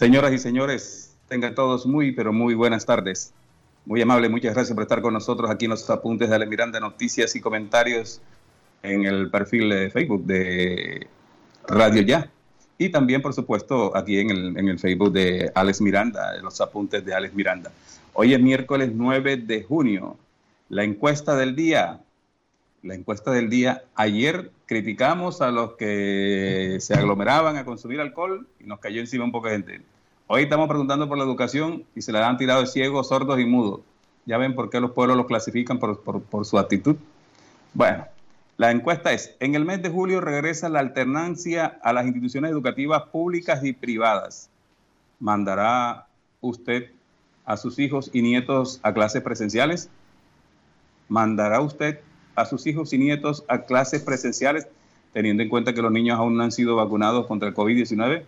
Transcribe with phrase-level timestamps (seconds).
[0.00, 3.34] Señoras y señores, tengan todos muy, pero muy buenas tardes.
[3.84, 6.80] Muy amable, muchas gracias por estar con nosotros aquí en los apuntes de Ale Miranda,
[6.80, 8.22] noticias y comentarios
[8.82, 11.06] en el perfil de Facebook de
[11.68, 12.30] Radio Ya.
[12.78, 17.04] Y también, por supuesto, aquí en el, en el Facebook de Alex Miranda, los apuntes
[17.04, 17.70] de Alex Miranda.
[18.14, 20.16] Hoy es miércoles 9 de junio.
[20.70, 22.00] La encuesta del día.
[22.82, 23.84] La encuesta del día.
[23.94, 29.32] Ayer criticamos a los que se aglomeraban a consumir alcohol y nos cayó encima un
[29.32, 29.82] poco de gente.
[30.26, 33.44] Hoy estamos preguntando por la educación y se la han tirado de ciegos, sordos y
[33.44, 33.80] mudos.
[34.24, 36.96] Ya ven por qué los pueblos los clasifican por, por su actitud.
[37.74, 38.06] Bueno,
[38.56, 43.02] la encuesta es, en el mes de julio regresa la alternancia a las instituciones educativas
[43.04, 44.48] públicas y privadas.
[45.18, 46.06] ¿Mandará
[46.40, 46.92] usted
[47.44, 49.90] a sus hijos y nietos a clases presenciales?
[51.08, 52.00] ¿Mandará usted
[52.34, 54.66] a sus hijos y nietos a clases presenciales,
[55.12, 58.22] teniendo en cuenta que los niños aún no han sido vacunados contra el COVID-19?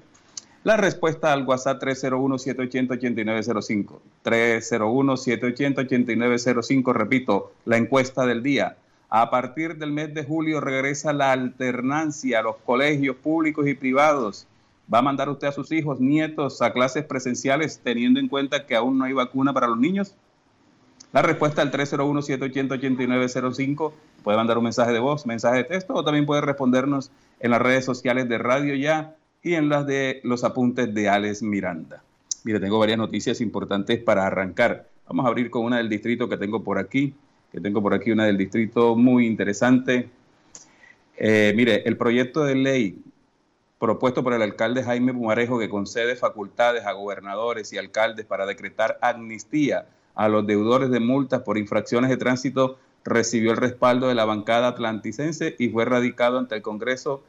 [0.64, 3.98] La respuesta al WhatsApp 301-780-8905.
[4.24, 8.76] 301-780-8905, repito, la encuesta del día.
[9.10, 14.46] A partir del mes de julio regresa la alternancia a los colegios públicos y privados.
[14.92, 18.76] ¿Va a mandar usted a sus hijos, nietos a clases presenciales teniendo en cuenta que
[18.76, 20.14] aún no hay vacuna para los niños?
[21.12, 23.92] La respuesta al 301-780-8905
[24.24, 27.60] puede mandar un mensaje de voz, mensaje de texto o también puede respondernos en las
[27.60, 32.02] redes sociales de Radio Ya y en las de los apuntes de Alex Miranda.
[32.44, 34.88] Mire, tengo varias noticias importantes para arrancar.
[35.06, 37.12] Vamos a abrir con una del distrito que tengo por aquí,
[37.50, 40.08] que tengo por aquí una del distrito muy interesante.
[41.18, 43.02] Eh, mire, el proyecto de ley
[43.78, 48.98] propuesto por el alcalde Jaime Pumarejo que concede facultades a gobernadores y alcaldes para decretar
[49.02, 49.84] amnistía
[50.14, 54.68] a los deudores de multas por infracciones de tránsito recibió el respaldo de la bancada
[54.68, 57.22] atlanticense y fue radicado ante el Congreso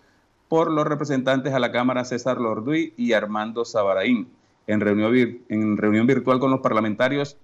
[0.47, 4.27] por los representantes a la Cámara César Lorduy y Armando Sabaraín.
[4.67, 7.37] En reunión, en reunión virtual con los parlamentarios,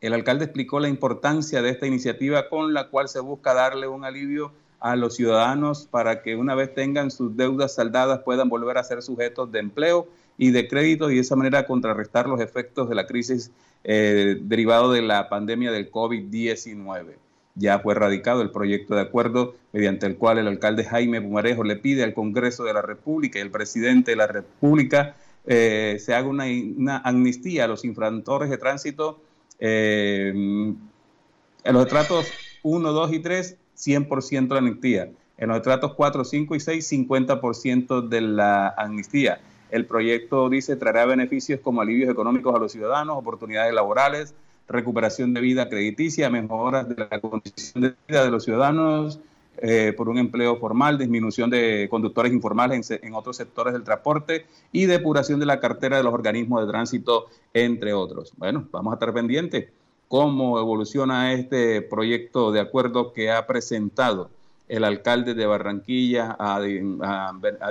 [0.00, 4.04] el alcalde explicó la importancia de esta iniciativa con la cual se busca darle un
[4.04, 8.82] alivio a los ciudadanos para que una vez tengan sus deudas saldadas puedan volver a
[8.82, 12.96] ser sujetos de empleo y de crédito y de esa manera contrarrestar los efectos de
[12.96, 13.52] la crisis
[13.84, 17.16] eh, derivado de la pandemia del COVID-19
[17.54, 21.76] ya fue radicado el proyecto de acuerdo mediante el cual el alcalde Jaime Pumarejo le
[21.76, 25.16] pide al Congreso de la República y el presidente de la República
[25.46, 29.20] eh, se haga una, amnistía a los infractores de tránsito
[29.58, 32.26] eh, en los tratos
[32.62, 35.10] 1, 2 y 3, 100% de amnistía.
[35.36, 39.40] En los tratos 4, 5 y 6, 50% de la amnistía.
[39.72, 44.34] El proyecto dice traerá beneficios como alivios económicos a los ciudadanos, oportunidades laborales,
[44.68, 49.18] recuperación de vida crediticia, mejoras de la condición de vida de los ciudadanos
[49.56, 54.84] eh, por un empleo formal, disminución de conductores informales en, otros sectores del transporte y
[54.84, 58.34] depuración de la cartera de los organismos de tránsito, entre otros.
[58.36, 59.70] Bueno, vamos a estar pendientes
[60.06, 64.28] cómo evoluciona este proyecto de acuerdo que ha presentado
[64.68, 66.60] el alcalde de Barranquilla a,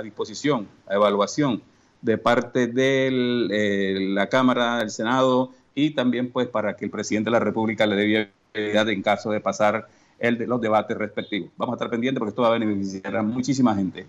[0.02, 1.62] disposición, a evaluación
[2.02, 3.08] de parte de
[3.50, 7.86] eh, la Cámara, del Senado y también pues para que el presidente de la República
[7.86, 8.04] le dé
[8.54, 9.88] viabilidad en caso de pasar
[10.18, 11.50] el de los debates respectivos.
[11.56, 14.06] Vamos a estar pendientes porque esto va a beneficiar a muchísima gente.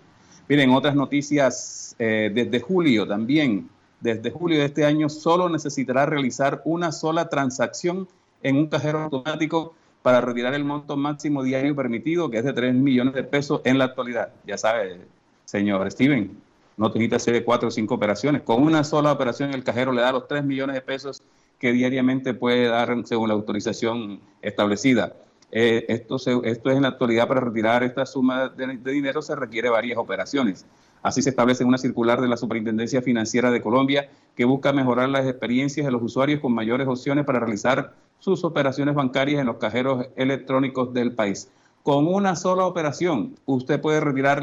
[0.48, 3.68] Miren, otras noticias, eh, desde julio también,
[4.00, 8.06] desde julio de este año, solo necesitará realizar una sola transacción
[8.42, 12.74] en un cajero automático para retirar el monto máximo diario permitido, que es de 3
[12.74, 14.34] millones de pesos en la actualidad.
[14.46, 15.00] Ya sabe,
[15.46, 16.36] señor Steven,
[16.76, 18.42] no necesita hacer cuatro o cinco operaciones.
[18.42, 21.22] Con una sola operación el cajero le da los 3 millones de pesos
[21.58, 25.14] que diariamente puede dar según la autorización establecida.
[25.56, 29.68] Eh, esto, esto es en la actualidad para retirar esta suma de, dinero se requiere
[29.68, 30.66] varias operaciones.
[31.00, 35.26] Así se establece una circular de la Superintendencia Financiera de Colombia que busca mejorar las
[35.26, 40.06] experiencias de los usuarios con mayores opciones para realizar sus operaciones bancarias en los cajeros
[40.16, 41.50] electrónicos del país.
[41.84, 44.42] Con una sola operación, usted puede retirar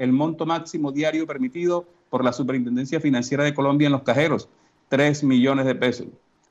[0.00, 4.48] el monto máximo diario permitido por la Superintendencia Financiera de Colombia en los cajeros,
[4.88, 6.08] 3 millones de pesos.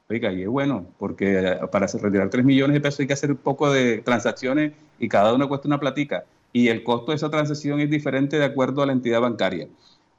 [0.09, 3.31] Oiga, y es bueno, porque eh, para retirar 3 millones de pesos hay que hacer
[3.31, 6.23] un poco de transacciones y cada uno cuesta una platica.
[6.53, 9.67] Y el costo de esa transacción es diferente de acuerdo a la entidad bancaria.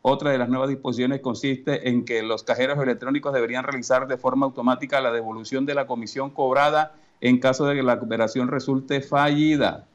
[0.02, 4.44] Otra de las nuevas disposiciones consiste en que los cajeros electrónicos deberían realizar de forma
[4.44, 9.86] automática la devolución de la comisión cobrada en caso de que la operación resulte fallida.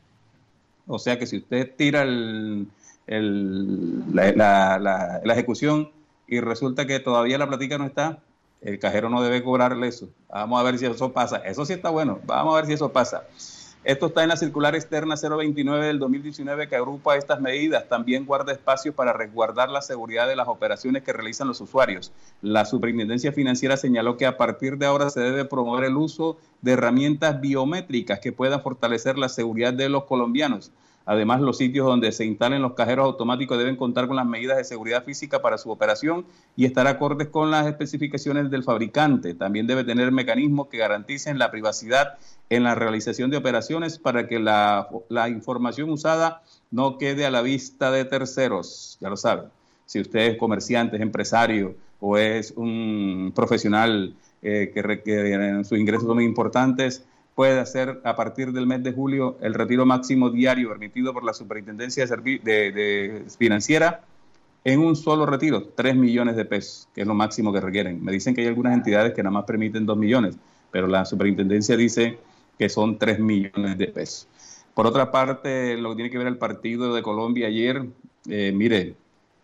[0.88, 2.68] O sea que si usted tira el,
[4.14, 5.90] la, la ejecución
[6.28, 8.20] y resulta que todavía la platica no está,
[8.62, 10.10] el cajero no debe cobrarle eso.
[10.30, 11.38] Vamos a ver si eso pasa.
[11.38, 12.20] Eso sí está bueno.
[12.26, 13.24] Vamos a ver si eso pasa.
[13.84, 17.90] Esto está en la circular externa 029 del 2019 que agrupa estas medidas.
[17.90, 22.12] También guarda espacios para resguardar la seguridad de las operaciones que realizan los usuarios.
[22.44, 26.74] La Superintendencia Financiera señaló que a partir de ahora se debe promover el uso de
[26.74, 30.72] herramientas biométricas que puedan fortalecer la seguridad de los colombianos.
[31.06, 34.64] Además, los sitios donde se instalen los cajeros automáticos deben contar con las medidas de
[34.64, 36.26] seguridad física para su operación
[36.56, 39.34] y estar acordes con las especificaciones del fabricante.
[39.34, 42.18] También debe tener mecanismos que garanticen la privacidad
[42.50, 44.88] en la realización de operaciones para que la,
[45.30, 48.98] información usada no quede a la vista de terceros.
[49.02, 49.46] Ya lo saben.
[49.86, 56.08] Si usted es comerciante, es empresario o es un profesional eh, que, que sus ingresos
[56.08, 57.06] son muy importantes,
[57.36, 61.34] puede hacer a partir del mes de julio el retiro máximo diario permitido por la
[61.34, 64.02] Superintendencia de, Financiera
[64.64, 68.04] en un solo retiro, 3 millones de pesos, que es lo máximo que requieren.
[68.04, 70.38] Me dicen que hay algunas entidades que nada más permiten 2 millones,
[70.70, 72.20] pero la Superintendencia dice
[72.60, 74.28] que son 3 millones de pesos.
[74.74, 77.86] Por otra parte, lo que tiene que ver el partido de Colombia ayer,
[78.30, 78.96] eh, mire,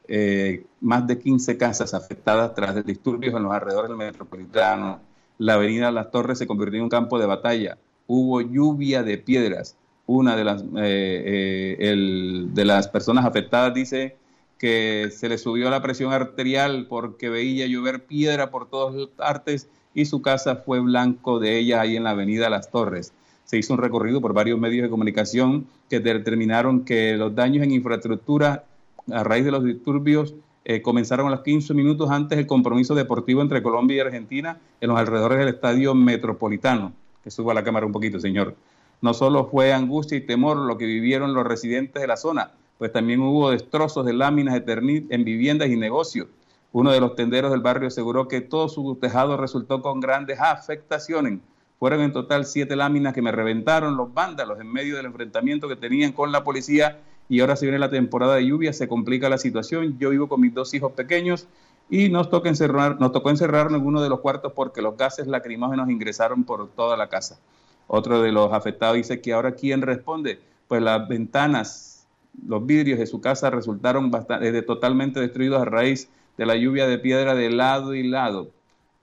[0.07, 5.01] eh, más de 15 casas afectadas tras disturbios en los alrededores del metropolitano,
[5.37, 7.77] la avenida Las Torres se convirtió en un campo de batalla.
[8.07, 9.75] Hubo lluvia de piedras.
[10.05, 14.15] Una de las, eh, eh, de las personas afectadas dice
[14.57, 20.05] que se le subió la presión arterial porque veía llover piedra por todas partes y
[20.05, 23.13] su casa fue blanco de ella ahí en la avenida Las Torres.
[23.45, 27.71] Se hizo un recorrido por varios medios de comunicación que determinaron que los daños en
[27.71, 28.65] infraestructura
[29.11, 30.35] a raíz de los disturbios
[30.69, 34.89] eh, comenzaron a los 15 minutos antes el compromiso deportivo entre Colombia y Argentina en
[34.89, 36.91] los alrededores del estadio metropolitano.
[37.23, 38.53] Que suba la cámara un poquito, señor.
[38.99, 42.91] No solo fue angustia y temor lo que vivieron los residentes de la zona, pues
[42.91, 46.27] también hubo destrozos de láminas de ternit en viviendas y negocios.
[46.73, 51.39] Uno de los tenderos del barrio aseguró que todo su tejado resultó con grandes afectaciones.
[51.79, 55.77] Fueron en total siete láminas que me reventaron los vándalos en medio del enfrentamiento que
[55.77, 56.99] tenían con la policía
[57.29, 59.97] y ahora se viene la temporada de lluvia, se complica la situación.
[59.99, 61.47] Yo vivo con mis dos hijos pequeños
[61.89, 65.27] y nos, toca encerrar, nos tocó encerrar en uno de los cuartos porque los gases
[65.27, 67.39] lacrimógenos ingresaron por toda la casa.
[67.87, 72.07] Otro de los afectados dice que ahora quién responde, pues las ventanas,
[72.45, 76.99] los vidrios de su casa resultaron bastante, totalmente destruidos a raíz de la lluvia de
[76.99, 78.51] piedra de lado y lado.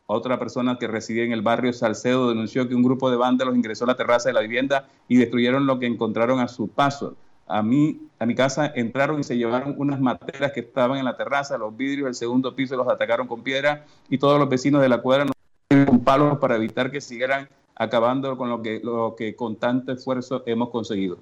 [0.06, 3.85] Otra persona que reside en el barrio Salcedo denunció que un grupo de vándalos ingresó
[3.85, 7.16] a la terraza de la vivienda y destruyeron lo que encontraron a su paso
[7.47, 11.17] a mí, a mi casa entraron y se llevaron unas materas que estaban en la
[11.17, 14.89] terraza, los vidrios del segundo piso los atacaron con piedra y todos los vecinos de
[14.89, 15.35] la cuadra nos
[15.87, 20.43] con palos para evitar que siguieran acabando con lo que, lo que con tanto esfuerzo
[20.47, 21.19] hemos conseguido.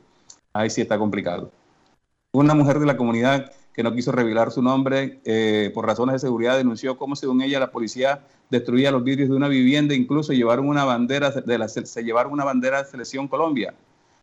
[0.52, 1.50] Ahí sí está complicado.
[2.33, 6.19] Una mujer de la comunidad que no quiso revelar su nombre eh, por razones de
[6.19, 10.69] seguridad denunció cómo según ella la policía destruía los vidrios de una vivienda, incluso llevaron
[10.69, 13.75] una bandera de la, se llevaron una bandera de Selección Colombia.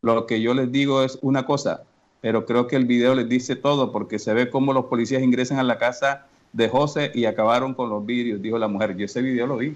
[0.01, 1.83] Lo que yo les digo es una cosa,
[2.21, 5.59] pero creo que el video les dice todo porque se ve cómo los policías ingresan
[5.59, 8.95] a la casa de José y acabaron con los vidrios, dijo la mujer.
[8.95, 9.75] Yo ese video lo vi.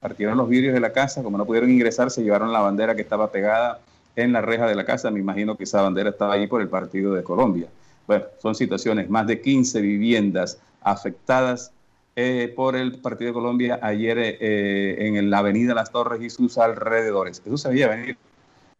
[0.00, 3.02] Partieron los vidrios de la casa, como no pudieron ingresar, se llevaron la bandera que
[3.02, 3.80] estaba pegada
[4.16, 5.10] en la reja de la casa.
[5.10, 7.68] Me imagino que esa bandera estaba ahí por el partido de Colombia.
[8.06, 11.72] Bueno, son situaciones, más de 15 viviendas afectadas
[12.16, 16.58] eh, por el Partido de Colombia ayer eh, en la avenida Las Torres y sus
[16.58, 17.40] alrededores.
[17.44, 18.16] Eso se veía venir.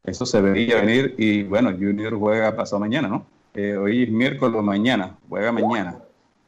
[0.04, 3.24] Eso se veía venir y bueno, Junior juega pasado mañana, ¿no?
[3.54, 5.98] Eh, hoy es miércoles, mañana, juega mañana.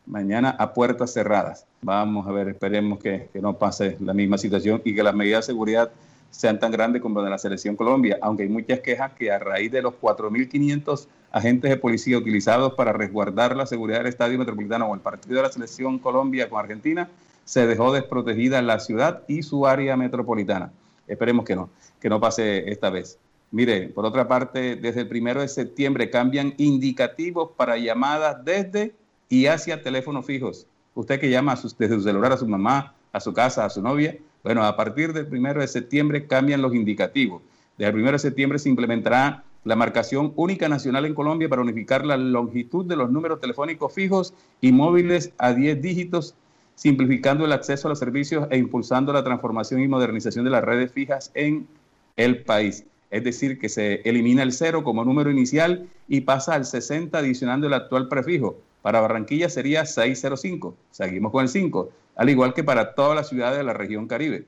[0.07, 1.65] Mañana a puertas cerradas.
[1.81, 5.47] Vamos a ver, esperemos que, que no pase la misma situación y que las medidas
[5.47, 5.93] de seguridad
[6.31, 9.71] sean tan grandes como de la Selección Colombia, aunque hay muchas quejas que a raíz
[9.71, 14.95] de los 4.500 agentes de policía utilizados para resguardar la seguridad del Estadio Metropolitano o
[14.95, 17.09] el partido de la Selección Colombia con Argentina,
[17.45, 20.73] se dejó desprotegida la ciudad y su área metropolitana.
[21.07, 21.71] Esperemos que no,
[22.01, 23.19] que no pase esta vez.
[23.55, 28.97] Mire, por otra parte, desde el primero de septiembre cambian indicativos para llamadas desde
[29.29, 30.67] y hacia teléfonos fijos.
[30.97, 34.19] Usted que llama desde su celular a su mamá, a su casa, a su novia,
[34.43, 37.43] bueno, a partir del primero de septiembre cambian los indicativos.
[37.79, 42.05] Desde el primero de septiembre se implementará la marcación única nacional en Colombia para unificar
[42.05, 46.35] la longitud de los números telefónicos fijos y móviles a 10 dígitos,
[46.75, 50.91] simplificando el acceso a los servicios e impulsando la transformación y modernización de las redes
[50.91, 51.69] fijas en
[52.17, 52.85] el país.
[53.11, 57.67] Es decir, que se elimina el cero como número inicial y pasa al 60 adicionando
[57.67, 58.59] el actual prefijo.
[58.83, 60.77] Para Barranquilla sería 605.
[60.91, 64.47] Seguimos con el 5, al igual que para todas las ciudades de la región Caribe.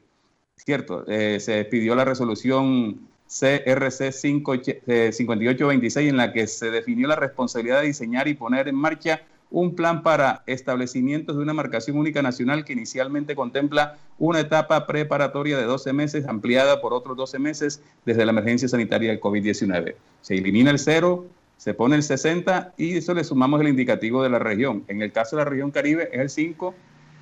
[0.57, 7.81] Cierto, eh, se pidió la resolución CRC 5826 en la que se definió la responsabilidad
[7.81, 12.65] de diseñar y poner en marcha un plan para establecimientos de una marcación única nacional
[12.65, 18.25] que inicialmente contempla una etapa preparatoria de 12 meses ampliada por otros 12 meses desde
[18.25, 19.95] la emergencia sanitaria del COVID-19.
[20.23, 21.27] Se elimina el cero,
[21.57, 24.85] se pone el 60 y eso le sumamos el indicativo de la región.
[24.89, 26.75] En el caso de la región Caribe es el 5,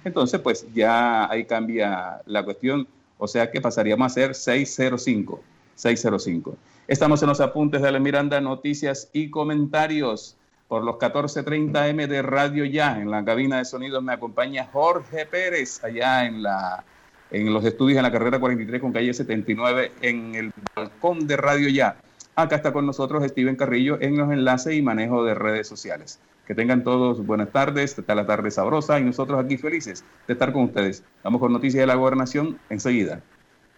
[0.04, 2.88] entonces pues ya ahí cambia la cuestión,
[3.18, 5.40] o sea que pasaríamos a ser 605.
[5.76, 6.56] 605.
[6.86, 10.36] Estamos en los apuntes de la Miranda, noticias y comentarios
[10.74, 13.00] por los 14:30 M de Radio Ya.
[13.00, 16.82] En la cabina de sonido me acompaña Jorge Pérez, allá en, la,
[17.30, 21.68] en los estudios en la carrera 43 con calle 79, en el balcón de Radio
[21.68, 21.94] Ya.
[22.34, 26.18] Acá está con nosotros Steven Carrillo en los enlaces y manejo de redes sociales.
[26.44, 30.52] Que tengan todos buenas tardes, está la tarde sabrosa y nosotros aquí felices de estar
[30.52, 31.04] con ustedes.
[31.22, 33.20] Vamos con noticias de la gobernación enseguida.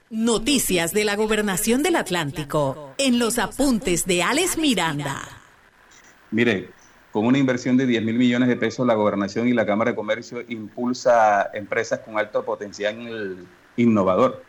[0.09, 5.21] Noticias de la Gobernación del Atlántico en los apuntes de Alex Miranda.
[6.31, 6.71] Mire,
[7.17, 9.95] con una inversión de 10 mil millones de pesos, la Gobernación y la Cámara de
[9.97, 13.39] Comercio impulsa empresas con alto potencial
[13.79, 14.43] innovador.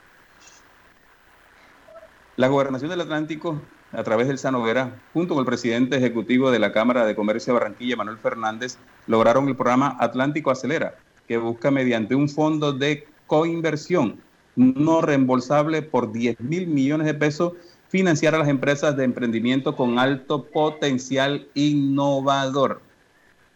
[2.36, 3.62] La Gobernación del Atlántico,
[3.94, 7.60] a través del Sanovera, junto con el presidente ejecutivo de la Cámara de Comercio de
[7.62, 10.96] Barranquilla, Manuel Fernández, lograron el programa Atlántico Acelera,
[11.26, 14.20] que busca mediante un fondo de coinversión
[14.58, 17.54] no reembolsable por 10 mil millones de pesos
[17.90, 22.82] financiar a las empresas de emprendimiento con alto potencial innovador.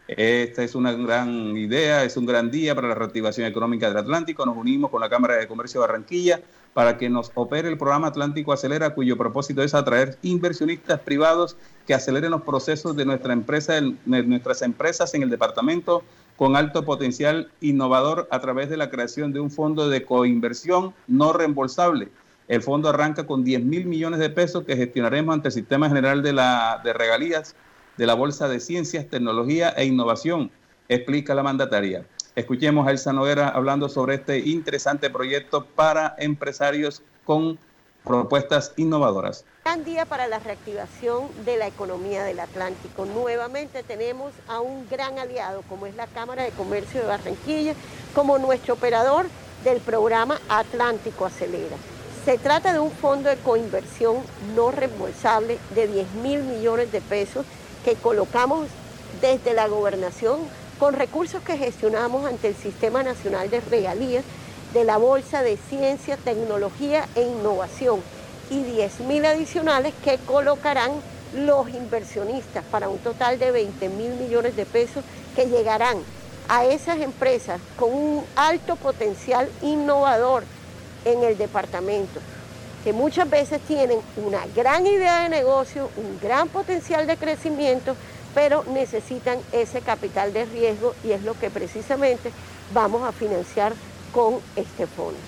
[0.08, 4.44] Esta es una gran idea, es un gran día para la reactivación económica del Atlántico.
[4.44, 6.40] Nos unimos con la Cámara de Comercio de Barranquilla
[6.74, 11.94] para que nos opere el programa Atlántico Acelera, cuyo propósito es atraer inversionistas privados que
[11.94, 16.02] aceleren los procesos de nuestra empresa, nuestras empresas en el departamento
[16.36, 21.32] con alto potencial innovador a través de la creación de un fondo de coinversión no
[21.32, 22.08] reembolsable.
[22.48, 26.22] El fondo arranca con 10 mil millones de pesos que gestionaremos ante el Sistema General
[26.22, 27.54] de, la, Regalías
[27.96, 30.50] de la Bolsa de Ciencias, Tecnología e Innovación,
[30.88, 32.04] explica la mandataria.
[32.34, 37.58] Escuchemos a Elsa Noguera hablando sobre este interesante proyecto para empresarios con
[38.04, 39.44] propuestas innovadoras.
[39.64, 43.06] Gran día para la reactivación de la economía del Atlántico.
[43.06, 47.74] Nuevamente tenemos a un gran aliado como es la Cámara de Comercio de Barranquilla
[48.14, 49.26] como nuestro operador
[49.62, 51.76] del programa Atlántico Acelera.
[52.24, 54.18] Se trata de un fondo de coinversión
[54.54, 57.44] no reembolsable de 10 mil millones de pesos
[57.84, 58.68] que colocamos
[59.20, 60.38] desde la gobernación
[60.78, 64.22] con recursos que gestionamos ante el Sistema Nacional de Regalías
[64.72, 68.00] de la Bolsa de Ciencia, Tecnología e Innovación
[68.50, 70.92] y 10 mil adicionales que colocarán
[71.34, 75.02] los inversionistas para un total de 20 mil millones de pesos
[75.34, 75.98] que llegarán
[76.48, 80.44] a esas empresas con un alto potencial innovador
[81.04, 82.20] en el departamento,
[82.84, 87.94] que muchas veces tienen una gran idea de negocio, un gran potencial de crecimiento,
[88.34, 92.32] pero necesitan ese capital de riesgo y es lo que precisamente
[92.72, 93.74] vamos a financiar
[94.12, 95.18] con este fondo.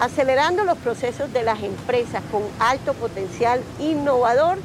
[0.00, 4.58] Acelerando los procesos de las empresas con alto potencial innovador,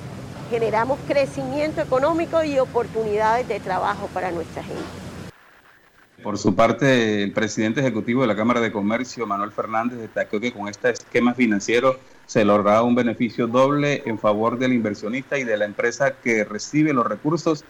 [0.49, 5.06] generamos crecimiento económico y oportunidades de trabajo para nuestra gente.
[6.23, 10.51] Por su parte, el presidente ejecutivo de la Cámara de Comercio, Manuel Fernández, destacó que
[10.51, 15.55] con este esquema financiero se logrará un beneficio doble en favor del inversionista y de
[15.57, 17.63] la empresa que recibe los recursos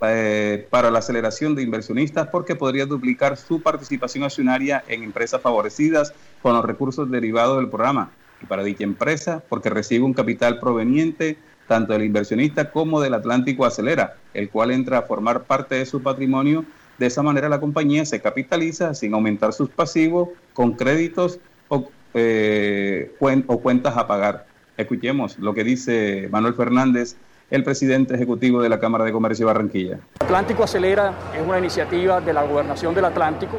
[0.00, 6.14] eh, para la aceleración de inversionistas porque podría duplicar su participación accionaria en empresas favorecidas
[6.40, 8.12] con los recursos derivados del programa.
[8.42, 11.36] Y para dicha empresa, porque recibe un capital proveniente
[11.66, 16.02] tanto del inversionista como del Atlántico Acelera, el cual entra a formar parte de su
[16.02, 16.64] patrimonio.
[17.02, 23.10] De esa manera la compañía se capitaliza sin aumentar sus pasivos con créditos o eh,
[23.48, 24.46] o cuentas a pagar.
[24.76, 27.16] Escuchemos lo que dice Manuel Fernández,
[27.50, 29.98] el presidente ejecutivo de la Cámara de Comercio de Barranquilla.
[30.20, 33.56] Atlántico Acelera es una iniciativa de la Gobernación del Atlántico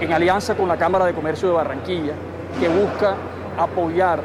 [0.00, 2.14] en alianza con la Cámara de Comercio de Barranquilla,
[2.58, 3.14] que busca
[3.56, 4.20] apoyar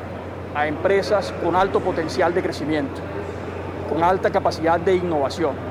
[0.55, 2.99] a empresas con alto potencial de crecimiento,
[3.87, 5.70] con alta capacidad de innovación.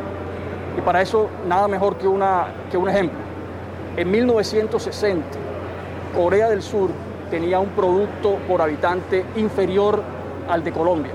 [0.76, 3.18] Y para eso nada mejor que, una, que un ejemplo.
[3.96, 5.26] En 1960,
[6.14, 6.90] Corea del Sur
[7.30, 10.02] tenía un producto por habitante inferior
[10.48, 11.12] al de Colombia.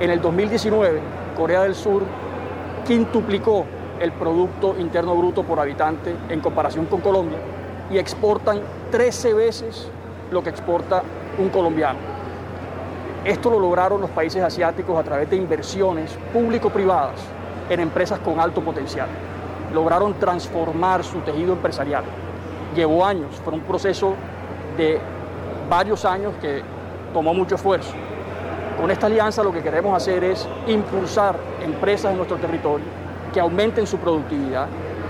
[0.00, 1.00] En el 2019,
[1.36, 2.02] Corea del Sur
[2.86, 3.66] quintuplicó
[4.00, 7.38] el Producto Interno Bruto por habitante en comparación con Colombia
[7.90, 9.88] y exportan 13 veces
[10.30, 11.02] lo que exporta
[11.38, 11.98] un colombiano.
[13.24, 17.20] Esto lo lograron los países asiáticos a través de inversiones público-privadas
[17.70, 19.08] en empresas con alto potencial.
[19.72, 22.04] Lograron transformar su tejido empresarial.
[22.74, 24.14] Llevó años, fue un proceso
[24.76, 25.00] de
[25.68, 26.62] varios años que
[27.12, 27.94] tomó mucho esfuerzo.
[28.80, 32.86] Con esta alianza lo que queremos hacer es impulsar empresas en nuestro territorio
[33.32, 34.66] que aumenten su productividad,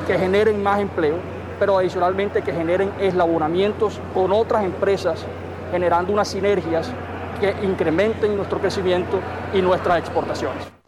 [0.06, 1.16] que generen más empleo,
[1.58, 5.24] pero adicionalmente que generen eslabonamientos con otras empresas,
[5.70, 6.90] generando unas sinergias
[7.40, 9.18] que incrementen nuestro crecimiento
[9.54, 10.79] y nuestras exportaciones.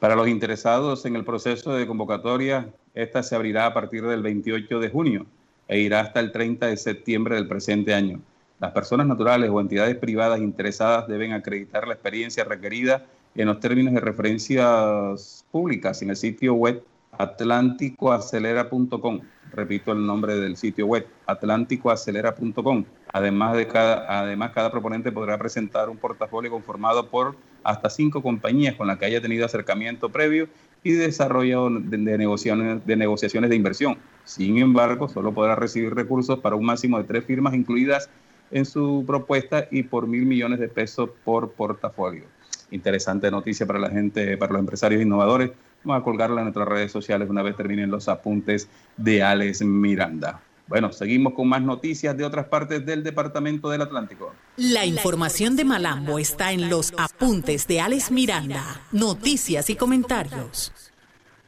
[0.00, 4.78] Para los interesados en el proceso de convocatoria, esta se abrirá a partir del 28
[4.78, 5.26] de junio
[5.68, 8.20] e irá hasta el 30 de septiembre del presente año.
[8.60, 13.94] Las personas naturales o entidades privadas interesadas deben acreditar la experiencia requerida en los términos
[13.94, 16.82] de referencias públicas en el sitio web
[17.18, 19.20] atlánticoacelera.com.
[19.52, 22.84] Repito el nombre del sitio web, atlánticoacelera.com.
[23.12, 28.74] Además, de cada, además, cada proponente podrá presentar un portafolio conformado por hasta cinco compañías
[28.74, 30.48] con las que haya tenido acercamiento previo
[30.82, 33.98] y desarrollo de, negociaciones, de negociaciones de inversión.
[34.24, 38.08] Sin embargo, solo podrá recibir recursos para un máximo de tres firmas incluidas
[38.50, 42.24] en su propuesta y por mil millones de pesos por portafolio.
[42.70, 45.50] Interesante noticia para la gente, para los empresarios innovadores.
[45.86, 50.40] Vamos a colgarla en nuestras redes sociales una vez terminen los apuntes de Alex Miranda.
[50.66, 54.34] Bueno, seguimos con más noticias de otras partes del Departamento del Atlántico.
[54.56, 58.80] La información de Malambo está en los apuntes de Alex Miranda.
[58.90, 60.72] Noticias y comentarios.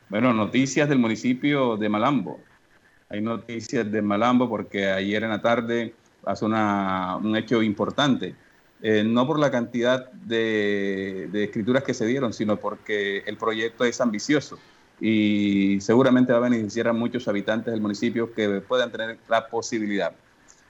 [0.08, 2.38] Bueno, noticias del municipio de Malambo.
[3.08, 8.36] Hay noticias de Malambo porque ayer en la tarde pasó un hecho importante.
[8.80, 14.00] Eh, no por la cantidad de, escrituras que se dieron, sino porque el proyecto es
[14.00, 14.58] ambicioso
[15.00, 20.12] y seguramente va a beneficiar a muchos habitantes del municipio que puedan tener la posibilidad.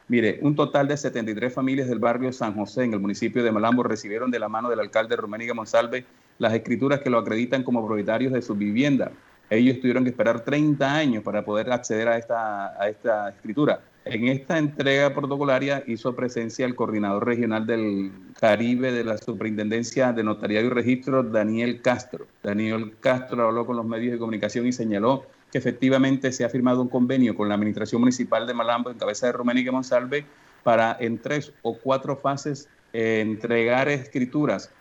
[0.09, 3.83] Mire, un total de 73 familias del barrio San José en el municipio de Malambo
[3.83, 6.07] recibieron de la mano del alcalde Roméniga Monsalve
[6.39, 9.13] las escrituras que lo acreditan como propietarios de su vivienda.
[9.51, 13.81] Ellos tuvieron que esperar 30 años para poder acceder a esta, a esta escritura.
[14.11, 20.25] En esta entrega protocolaria hizo presencia el coordinador regional del Caribe de la Superintendencia de
[20.25, 22.27] Notariado y Registro, Daniel Castro.
[22.43, 26.81] Daniel Castro habló con los medios de comunicación y señaló que efectivamente se ha firmado
[26.81, 30.25] un convenio con la Administración Municipal de Malambo en cabeza de Roménica Monsalve
[30.63, 34.73] para en tres o cuatro fases eh, entregar escrituras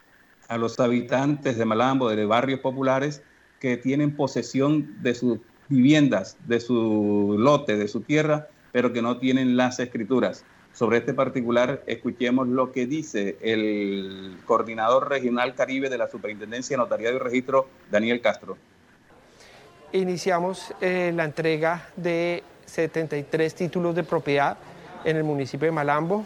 [0.48, 3.22] a los habitantes de Malambo, de barrios populares
[3.60, 5.38] que tienen posesión de sus
[5.68, 10.44] viviendas, de su lote, de su tierra, pero que no tienen las escrituras.
[10.72, 16.84] Sobre este particular, escuchemos lo que dice el coordinador regional Caribe de la Superintendencia de
[16.84, 18.56] Notariado y Registro, Daniel Castro.
[19.90, 24.56] Iniciamos eh, la entrega de 73 títulos de propiedad
[25.04, 26.24] en el municipio de Malambo.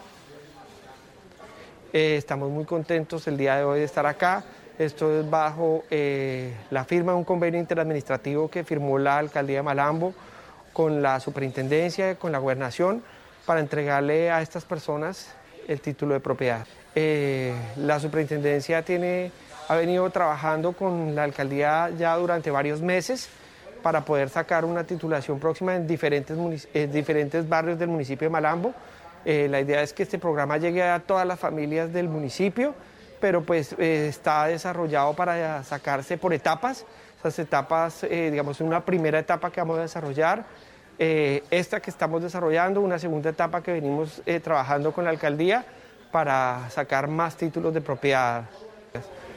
[1.91, 4.45] Eh, estamos muy contentos el día de hoy de estar acá.
[4.79, 9.63] Esto es bajo eh, la firma de un convenio interadministrativo que firmó la alcaldía de
[9.63, 10.13] Malambo
[10.73, 13.03] con la superintendencia, con la gobernación,
[13.47, 15.35] para entregarle a estas personas
[15.69, 16.67] el título de propiedad.
[16.95, 19.33] Eh, la superintendencia tiene,
[19.69, 23.29] ha venido trabajando con la alcaldía ya durante varios meses
[23.83, 26.37] para poder sacar una titulación próxima en diferentes,
[26.93, 28.75] diferentes barrios del municipio de Malambo.
[29.25, 32.75] Eh, la idea es que este programa llegue a todas las familias del municipio,
[33.21, 36.85] pero pues eh, está desarrollado para sacarse por etapas.
[37.23, 40.45] Esas etapas, digamos, una primera etapa que vamos a desarrollar
[40.99, 45.65] eh, esta que estamos desarrollando, una segunda etapa que venimos eh, trabajando con la alcaldía
[46.11, 48.45] para sacar más títulos de propiedad.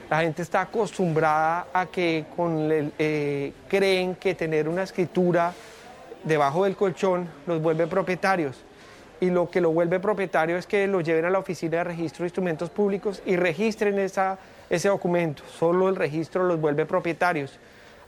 [0.10, 2.26] La gente está acostumbrada a que
[3.00, 5.54] eh, creen que tener una escritura
[6.24, 8.64] debajo del colchón los vuelve propietarios.
[9.22, 12.24] Y lo que lo vuelve propietario es que lo lleven a la oficina de registro
[12.24, 14.38] de instrumentos públicos y registren esa,
[14.70, 15.42] ese documento.
[15.48, 17.58] Solo el registro los vuelve propietarios.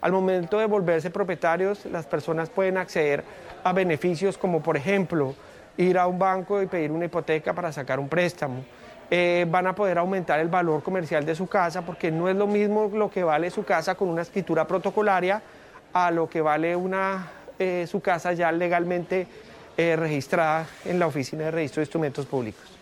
[0.02, 3.24] Al momento de volverse propietarios, las personas pueden acceder
[3.64, 5.36] a beneficios como, por ejemplo,
[5.78, 8.64] ir a un banco y pedir una hipoteca para sacar un préstamo.
[9.10, 12.46] Eh, van a poder aumentar el valor comercial de su casa porque no es lo
[12.46, 15.42] mismo lo que vale su casa con una escritura protocolaria
[15.94, 19.26] a lo que vale una, eh, su casa ya legalmente
[19.78, 22.78] eh, registrada en la Oficina de Registro de Instrumentos Públicos.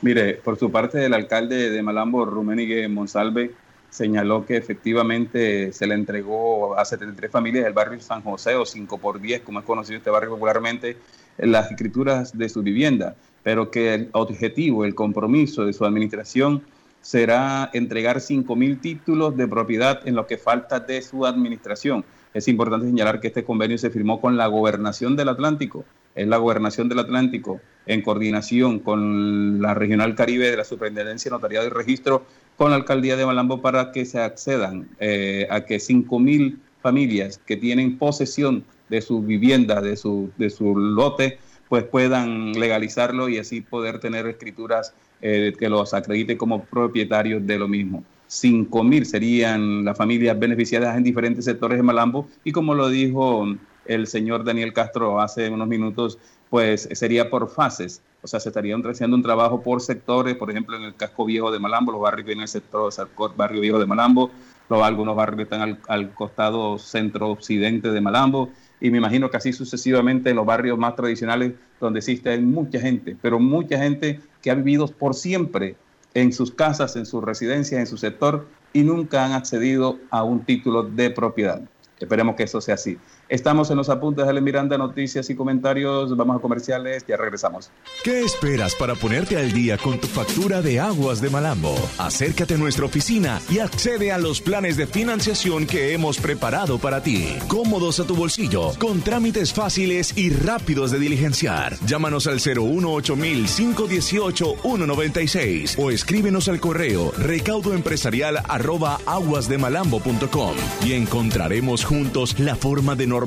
[0.00, 3.52] Mire, por su parte, el alcalde de Malambo, Ruménigue Monsalve,
[3.92, 8.96] señaló que efectivamente se le entregó a 73 familias del barrio San José, o 5
[8.96, 10.96] por 10, como es conocido este barrio popularmente,
[11.36, 16.62] las escrituras de su vivienda, pero que el objetivo, el compromiso de su administración
[17.02, 22.02] será entregar 5 mil títulos de propiedad en lo que falta de su administración.
[22.32, 26.38] Es importante señalar que este convenio se firmó con la gobernación del Atlántico, es la
[26.38, 32.24] gobernación del Atlántico, en coordinación con la Regional Caribe de la Superintendencia Notariado y Registro,
[32.56, 37.56] con la Alcaldía de Malambo, para que se accedan eh, a que 5.000 familias que
[37.56, 43.62] tienen posesión de su vivienda, de su, de su lote, pues puedan legalizarlo y así
[43.62, 44.92] poder tener escrituras
[45.22, 48.04] eh, que los acredite como propietarios de lo mismo.
[48.28, 53.46] 5.000 serían las familias beneficiadas en diferentes sectores de Malambo y como lo dijo
[53.86, 56.18] el señor Daniel Castro hace unos minutos,
[56.52, 58.02] pues sería por fases.
[58.20, 61.50] O sea, se estaría haciendo un trabajo por sectores, por ejemplo, en el casco viejo
[61.50, 62.92] de Malambo, los barrios que vienen el sector
[63.34, 64.30] barrio viejo de Malambo,
[64.68, 68.50] los, algunos barrios que están al, costado centro-occidente de Malambo,
[68.82, 73.16] y me imagino que así sucesivamente en los barrios más tradicionales donde existe mucha gente,
[73.22, 75.76] pero mucha gente que ha vivido por siempre
[76.12, 80.44] en sus casas, en sus residencias, en su sector y nunca han accedido a un
[80.44, 81.62] título de propiedad.
[81.98, 82.98] Esperemos que eso sea así.
[83.32, 86.14] Estamos en los apuntes de Miranda, noticias y comentarios.
[86.14, 87.70] Vamos a comerciales, ya regresamos.
[88.04, 91.74] ¿Qué esperas para ponerte al día con tu factura de aguas de Malambo?
[91.96, 97.02] Acércate a nuestra oficina y accede a los planes de financiación que hemos preparado para
[97.02, 97.38] ti.
[97.48, 101.78] Cómodos a tu bolsillo, con trámites fáciles y rápidos de diligenciar.
[101.86, 112.38] Llámanos al 018 518 196 o escríbenos al correo recaudoempresarial arroba aguasdemalambo.com y encontraremos juntos
[112.38, 113.21] la forma de normalizar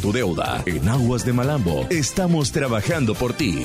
[0.00, 0.62] tu deuda.
[0.66, 3.64] En Aguas de Malambo estamos trabajando por ti.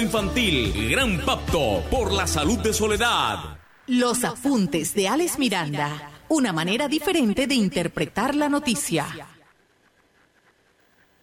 [0.00, 0.90] Infantil infantil.
[0.90, 3.38] Gran pacto por la salud de Soledad.
[3.86, 6.10] Los apuntes de Alex Miranda.
[6.28, 9.06] Una manera diferente de interpretar la noticia.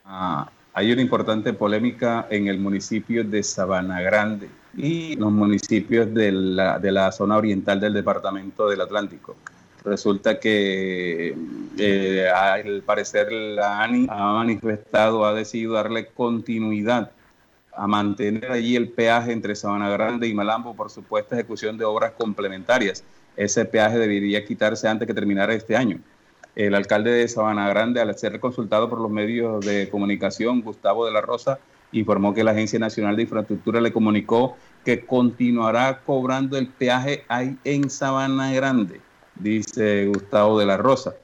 [0.06, 6.32] Ah, hay una importante polémica en el municipio de Sabana Grande y los municipios de
[6.32, 9.36] la, de la zona oriental del departamento del Atlántico.
[9.86, 11.36] Resulta que
[11.78, 17.12] eh, al parecer la ANI ha manifestado, ha decidido darle continuidad
[17.76, 22.12] a mantener allí el peaje entre Sabana Grande y Malambo por supuesta ejecución de obras
[22.12, 23.04] complementarias.
[23.36, 26.00] Ese peaje debería quitarse antes que terminara este año.
[26.56, 31.12] El alcalde de Sabana Grande, al ser consultado por los medios de comunicación, Gustavo de
[31.12, 31.60] la Rosa,
[31.92, 34.56] informó que la Agencia Nacional de Infraestructura le comunicó
[34.86, 39.02] que continuará cobrando el peaje ahí en Sabana Grande,
[39.36, 41.16] dice Gustavo de la Rosa.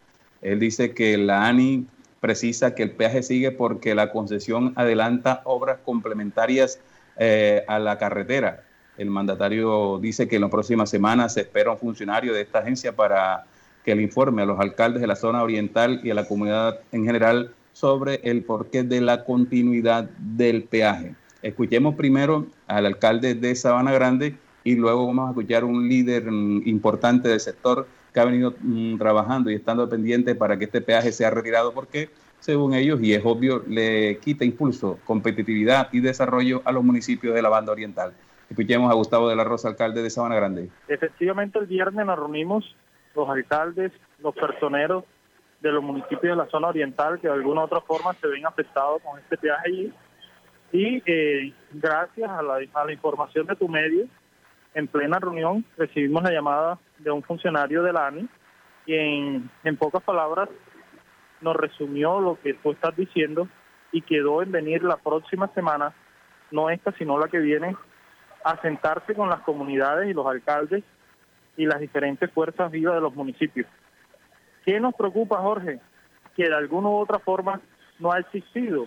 [0.41, 1.85] Él dice que la ANI
[2.19, 6.79] precisa que el peaje sigue porque la concesión adelanta obras complementarias
[7.17, 8.63] eh, a la carretera.
[8.97, 12.95] El mandatario dice que en la próxima semana se espera un funcionario de esta agencia
[12.95, 13.45] para
[13.85, 17.05] que le informe a los alcaldes de la zona oriental y a la comunidad en
[17.05, 21.15] general sobre el porqué de la continuidad del peaje.
[21.41, 26.67] Escuchemos primero al alcalde de Sabana Grande y luego vamos a escuchar un líder mm,
[26.67, 31.11] importante del sector que ha venido mm, trabajando y estando pendiente para que este peaje
[31.11, 36.71] sea retirado porque, según ellos, y es obvio, le quita impulso, competitividad y desarrollo a
[36.71, 38.13] los municipios de la banda oriental.
[38.49, 40.69] Escuchemos a Gustavo de la Rosa, alcalde de Sabana Grande.
[40.87, 42.75] Efectivamente, el viernes nos reunimos
[43.15, 45.03] los alcaldes, los personeros
[45.61, 48.45] de los municipios de la zona oriental que de alguna u otra forma se ven
[48.45, 49.93] afectados con este peaje allí.
[50.71, 54.07] Y eh, gracias a la, a la información de tu medio,
[54.73, 58.27] en plena reunión recibimos la llamada de un funcionario de la ANI,
[58.85, 60.49] quien en pocas palabras
[61.41, 63.47] nos resumió lo que tú estás diciendo
[63.91, 65.93] y quedó en venir la próxima semana,
[66.51, 67.75] no esta, sino la que viene,
[68.43, 70.83] a sentarse con las comunidades y los alcaldes
[71.57, 73.67] y las diferentes fuerzas vivas de los municipios.
[74.65, 75.79] ¿Qué nos preocupa, Jorge?
[76.35, 77.59] Que de alguna u otra forma
[77.99, 78.85] no ha existido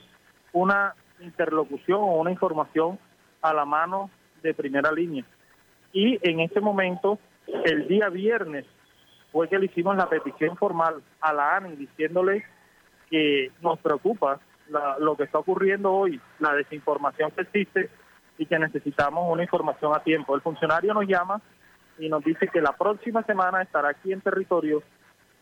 [0.52, 2.98] una interlocución o una información
[3.42, 4.10] a la mano
[4.42, 5.24] de primera línea.
[5.92, 7.18] Y en este momento
[7.64, 8.64] el día viernes
[9.31, 12.44] fue que le hicimos la petición formal a la ANI diciéndole
[13.11, 14.40] que nos preocupa
[15.00, 17.90] lo que está ocurriendo hoy, la desinformación que existe
[18.38, 20.35] y que necesitamos una información a tiempo.
[20.35, 21.40] El funcionario nos llama
[21.98, 24.83] y nos dice que la próxima semana estará aquí en territorio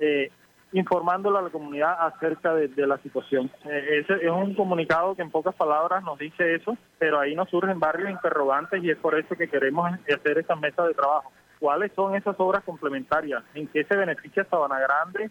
[0.00, 0.30] eh,
[0.72, 3.50] informándole a la comunidad acerca de, la situación.
[3.64, 7.80] Eh, es un comunicado que en pocas palabras nos dice eso, pero ahí nos surgen
[7.80, 11.32] varios interrogantes y es por eso que queremos hacer esta mesa de trabajo.
[11.58, 13.42] ¿Cuáles son esas obras complementarias?
[13.54, 15.30] ¿En qué se beneficia Sabana Grande,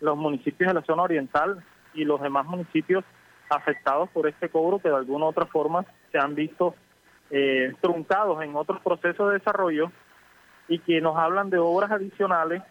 [0.00, 3.04] los municipios de la zona oriental y los demás municipios
[3.48, 6.74] afectados por este cobro que de alguna u otra forma se han visto
[7.30, 9.90] eh, truncados en otros procesos de desarrollo
[10.68, 12.62] y que nos hablan de obras adicionales,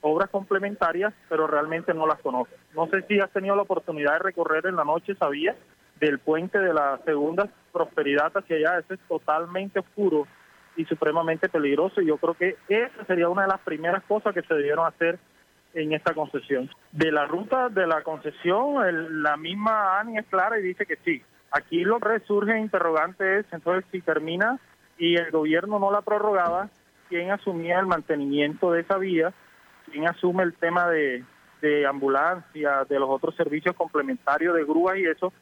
[0.00, 2.56] obras complementarias, pero realmente no las conocen.
[2.74, 5.56] No sé si has tenido la oportunidad de recorrer en la noche, sabía,
[6.00, 10.26] del puente de la segunda prosperidad hacia allá, ese es totalmente oscuro
[10.76, 14.42] y supremamente peligroso y yo creo que esa sería una de las primeras cosas que
[14.42, 15.18] se debieron hacer
[15.74, 16.70] en esta concesión.
[16.92, 21.22] De la ruta de la concesión, la misma ANI es clara y dice que sí.
[21.50, 24.58] Aquí lo que resurge interrogante es, entonces, si termina
[24.98, 26.68] y el gobierno no la prorrogaba,
[27.08, 29.32] ¿quién asumía el mantenimiento de esa vía?
[29.88, 31.24] Quién asume el tema de,
[31.60, 35.32] de ambulancia, de los otros servicios complementarios de grúas y eso,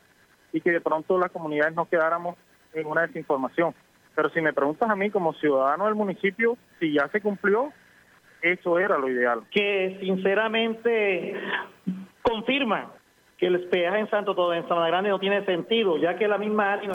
[0.52, 2.36] y que de pronto las comunidades no quedáramos
[2.72, 3.74] en una desinformación.
[4.14, 7.72] Pero si me preguntas a mí como ciudadano del municipio, si ya se cumplió,
[8.40, 9.42] eso era lo ideal.
[9.50, 11.34] Que sinceramente
[12.22, 12.92] confirma
[13.36, 16.38] que el peaje en Santo Todo en Sabana Grande no tiene sentido, ya que la
[16.38, 16.92] misma área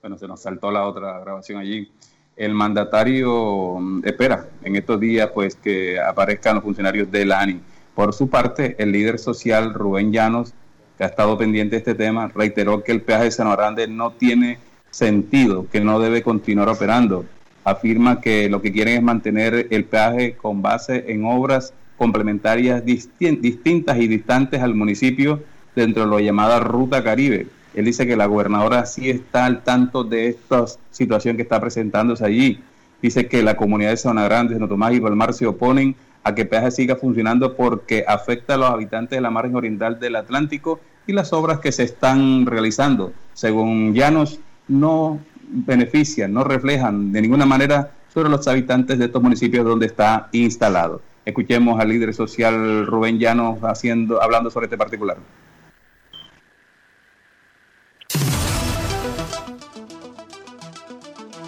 [0.00, 1.90] Bueno, se nos saltó la otra grabación allí
[2.36, 7.60] el mandatario mm, espera en estos días pues que aparezcan los funcionarios del ANI.
[7.94, 10.54] Por su parte, el líder social Rubén Llanos,
[10.96, 14.12] que ha estado pendiente de este tema, reiteró que el peaje de San Grande no
[14.12, 14.58] tiene
[14.90, 17.24] sentido, que no debe continuar operando.
[17.64, 23.98] Afirma que lo que quieren es mantener el peaje con base en obras complementarias distintas
[23.98, 25.42] y distantes al municipio
[25.76, 30.04] dentro de lo llamada Ruta Caribe él dice que la gobernadora sí está al tanto
[30.04, 32.60] de esta situación que está presentándose allí.
[33.00, 36.44] Dice que la comunidad de Zona Grande, de Tomás y Palmar se oponen a que
[36.44, 41.12] Peaje siga funcionando porque afecta a los habitantes de la margen oriental del Atlántico y
[41.12, 47.90] las obras que se están realizando, según Llanos, no benefician, no reflejan de ninguna manera
[48.12, 51.02] sobre los habitantes de estos municipios donde está instalado.
[51.24, 55.16] Escuchemos al líder social Rubén Llanos haciendo, hablando sobre este particular.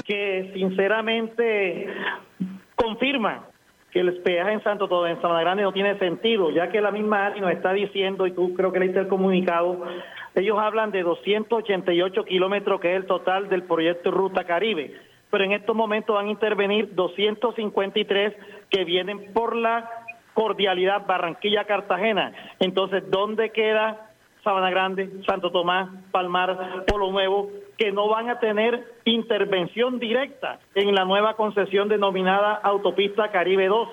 [0.05, 1.89] Que sinceramente
[2.75, 3.47] confirma
[3.91, 6.91] que el peaje en Santo Todo en Sabana Grande no tiene sentido, ya que la
[6.91, 9.87] misma ARI nos está diciendo, y tú creo que leíste el comunicado,
[10.35, 14.95] ellos hablan de 288 kilómetros, que es el total del proyecto Ruta Caribe,
[15.31, 18.35] pero en estos momentos van a intervenir 253
[18.69, 19.89] que vienen por la
[20.35, 22.33] cordialidad Barranquilla-Cartagena.
[22.59, 24.11] Entonces, ¿dónde queda
[24.45, 30.95] Sabana Grande, Santo Tomás, Palmar, Polo Nuevo, que no van a tener intervención directa en
[30.95, 33.89] la nueva concesión denominada Autopista Caribe 2.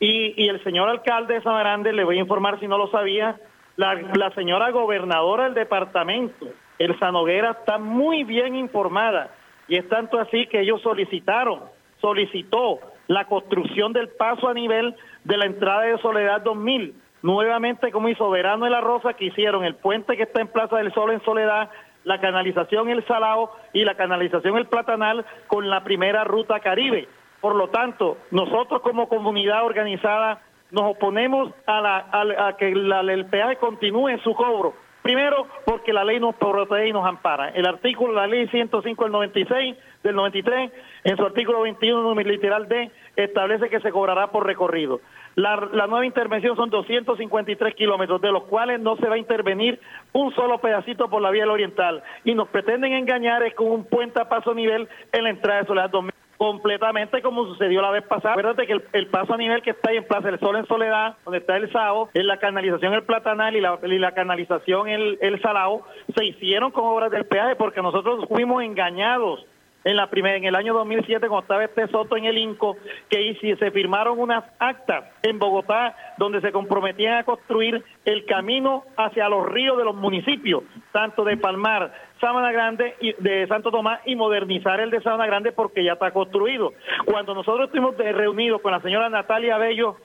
[0.00, 3.36] Y, el señor alcalde de Sabana Grande, le voy a informar si no lo sabía,
[3.76, 6.46] la, la señora gobernadora del departamento,
[6.78, 9.30] Elsa Noguera, está muy bien informada.
[9.66, 11.60] Y es tanto así que ellos solicitaron,
[12.00, 18.10] solicitó la construcción del paso a nivel de la entrada de Soledad 2000 nuevamente como
[18.10, 21.10] hizo Verano de la Rosa, que hicieron el puente que está en Plaza del Sol
[21.10, 21.70] en Soledad,
[22.04, 27.08] la canalización El Salao y la canalización El Platanal con la primera ruta Caribe.
[27.40, 34.10] Por lo tanto, nosotros como comunidad organizada nos oponemos a, la, que el peaje continúe
[34.10, 34.74] en su cobro.
[35.00, 37.50] Primero, porque la ley nos protege y nos ampara.
[37.50, 40.72] El artículo de la ley 105 del 96, del 93,
[41.04, 45.00] en su artículo 21, literal D, establece que se cobrará por recorrido.
[45.36, 49.80] La, nueva intervención son 253 kilómetros, de los cuales no se va a intervenir
[50.12, 52.02] un solo pedacito por la vía oriental.
[52.24, 55.66] Y nos pretenden engañar es con un puente a paso nivel en la entrada de
[55.66, 58.32] Soledad 2000 completamente como sucedió la vez pasada.
[58.32, 61.16] Acuérdate que el, paso a nivel que está ahí en Plaza del Sol en Soledad,
[61.24, 65.18] donde está el SAO, en la canalización El Platanal y la, y la canalización El,
[65.20, 69.46] el Salao, se hicieron con obras del peaje porque nosotros fuimos engañados
[69.84, 72.76] en la primera, en el año 2007 cuando estaba este Soto en el INCO,
[73.08, 79.28] que se firmaron unas actas en Bogotá donde se comprometían a construir el camino hacia
[79.28, 84.16] los ríos de los municipios, tanto de Palmar, Sabana Grande y de Santo Tomás y
[84.16, 86.72] modernizar el de Sabana Grande porque ya está construido.
[87.04, 89.96] Cuando nosotros estuvimos reunidos con la señora Natalia Bello,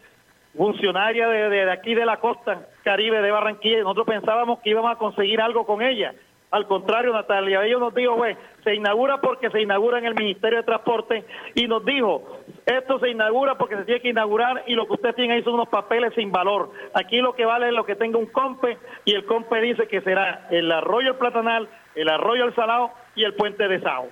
[0.58, 4.98] funcionaria de, de aquí de la costa caribe de Barranquilla, nosotros pensábamos que íbamos a
[4.98, 6.14] conseguir algo con ella
[6.52, 10.58] Al contrario, Natalia, ellos nos dijo, güey, se inaugura porque se inaugura en el Ministerio
[10.58, 14.88] de Transporte y nos dijo, esto se inaugura porque se tiene que inaugurar y lo
[14.88, 16.72] que usted tiene ahí son unos papeles sin valor.
[16.96, 20.02] Aquí lo que vale es lo que tenga un COMPE y el COMPE dice que
[20.02, 24.08] será el arroyo El Platanal, el arroyo El Salado y el puente de Sao.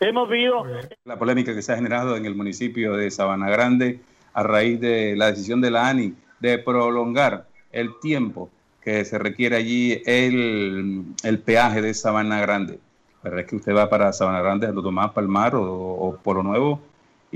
[0.00, 0.66] Hemos visto
[1.04, 4.00] la polémica que se ha generado en el municipio de Sabana Grande
[4.32, 8.50] a raíz de la decisión de la ANI de prolongar el tiempo
[8.84, 12.78] que se requiere allí el, peaje de Sabana Grande.
[13.22, 16.42] La verdad es que usted va para Sabana Grande, lo Tomás Palmar o, o Polo
[16.42, 16.80] Nuevo,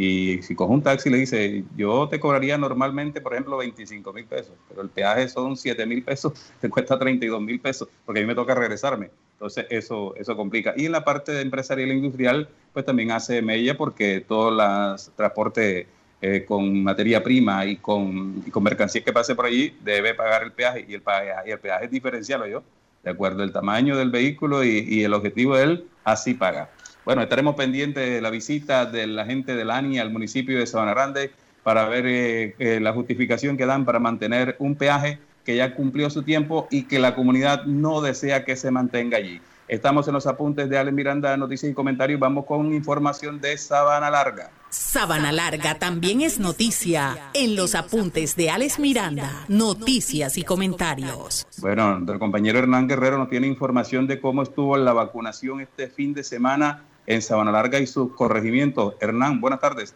[0.01, 4.27] y si coge un taxi le dice, yo te cobraría normalmente, por ejemplo, 25 mil
[4.27, 8.23] pesos, pero el peaje son 7 mil pesos, te cuesta 32 mil pesos, porque a
[8.23, 9.11] mí me toca regresarme.
[9.33, 10.73] Entonces eso, eso complica.
[10.77, 15.89] Y en la parte empresarial e industrial, pues también hace mella porque todos los transportes
[16.21, 20.43] eh, con materia prima y con, y con mercancías que pase por allí debe pagar
[20.43, 22.63] el peaje y el peaje, y el peaje es diferencial, yo,
[23.05, 26.71] de acuerdo al tamaño del vehículo y, el objetivo de él, así paga.
[27.05, 30.93] Bueno, estaremos pendientes de la visita de la gente del ANI al municipio de Sabana
[30.93, 31.31] Grande
[31.63, 36.11] para ver eh, eh, la justificación que dan para mantener un peaje que ya cumplió
[36.11, 39.41] su tiempo y que la comunidad no desea que se mantenga allí.
[39.69, 42.19] Estamos en los apuntes de Ale Miranda, noticias y comentarios.
[42.19, 44.51] Vamos con información de Sabana Larga.
[44.71, 51.47] Sabana Larga también es noticia en los apuntes de Alex Miranda, noticias y comentarios.
[51.61, 56.15] Bueno, el compañero Hernán Guerrero nos tiene información de cómo estuvo la vacunación este fin
[56.15, 58.95] de semana en Sabana Larga y sus corregimientos.
[59.01, 59.95] Hernán, buenas tardes.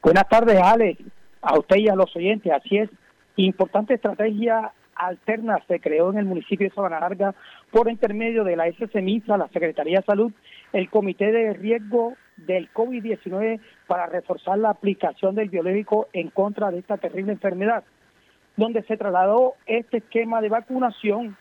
[0.00, 1.02] Buenas tardes, Alex,
[1.42, 2.52] a usted y a los oyentes.
[2.52, 2.90] Así es,
[3.34, 7.34] importante estrategia alterna se creó en el municipio de Sabana Larga
[7.70, 10.32] por intermedio de la SSMISA, la Secretaría de Salud,
[10.72, 16.78] el Comité de Riesgo del COVID-19 para reforzar la aplicación del biológico en contra de
[16.78, 17.84] esta terrible enfermedad,
[18.56, 21.36] donde se trasladó este esquema de vacunación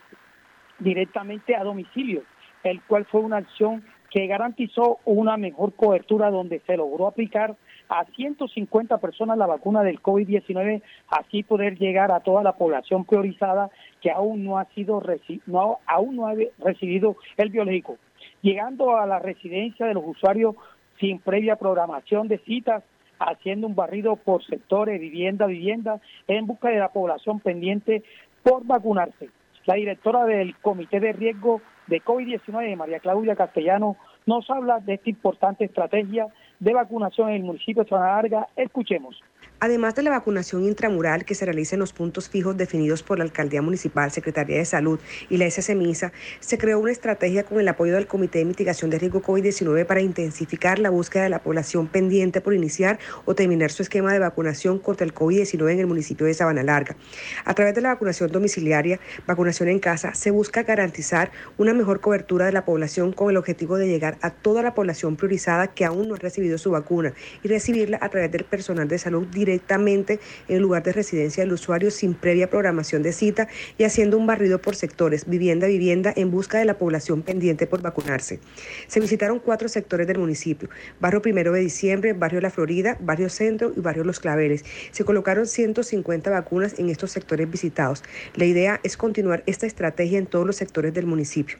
[0.79, 2.23] directamente a domicilio,
[2.63, 7.55] el cual fue una acción que garantizó una mejor cobertura donde se logró aplicar
[7.89, 13.69] a 150 personas la vacuna del COVID-19, así poder llegar a toda la población priorizada
[14.01, 15.01] que aún no ha sido
[15.45, 17.97] no, aún no ha recibido el biológico,
[18.41, 20.55] llegando a la residencia de los usuarios
[20.99, 22.83] sin previa programación de citas,
[23.19, 28.03] haciendo un barrido por sectores, vivienda, vivienda, en busca de la población pendiente
[28.43, 29.29] por vacunarse.
[29.65, 35.09] La directora del Comité de Riesgo de COVID-19, María Claudia Castellano, nos habla de esta
[35.09, 36.27] importante estrategia
[36.59, 38.47] de vacunación en el municipio de Zona Larga.
[38.55, 39.21] Escuchemos.
[39.59, 43.23] Además de la vacunación intramural que se realiza en los puntos fijos definidos por la
[43.23, 44.99] Alcaldía Municipal, Secretaría de Salud
[45.31, 48.99] y la SSMISA, se creó una estrategia con el apoyo del Comité de Mitigación de
[48.99, 53.81] Riesgo COVID-19 para intensificar la búsqueda de la población pendiente por iniciar o terminar su
[53.81, 56.95] esquema de vacunación contra el COVID-19 en el municipio de Sabana Larga.
[57.43, 62.45] A través de la vacunación domiciliaria, vacunación en casa, se busca garantizar una mejor cobertura
[62.45, 66.09] de la población con el objetivo de llegar a toda la población priorizada que aún
[66.09, 70.57] no ha recibido su vacuna y recibirla a través del personal de salud directamente en
[70.57, 74.61] el lugar de residencia del usuario sin previa programación de cita y haciendo un barrido
[74.61, 78.39] por sectores, vivienda a vivienda, en busca de la población pendiente por vacunarse.
[78.87, 83.71] Se visitaron cuatro sectores del municipio, Barrio Primero de Diciembre, Barrio La Florida, Barrio Centro
[83.75, 84.65] y Barrio Los Claveles.
[84.91, 88.03] Se colocaron 150 vacunas en estos sectores visitados.
[88.35, 91.57] La idea es continuar esta estrategia en todos los sectores del municipio.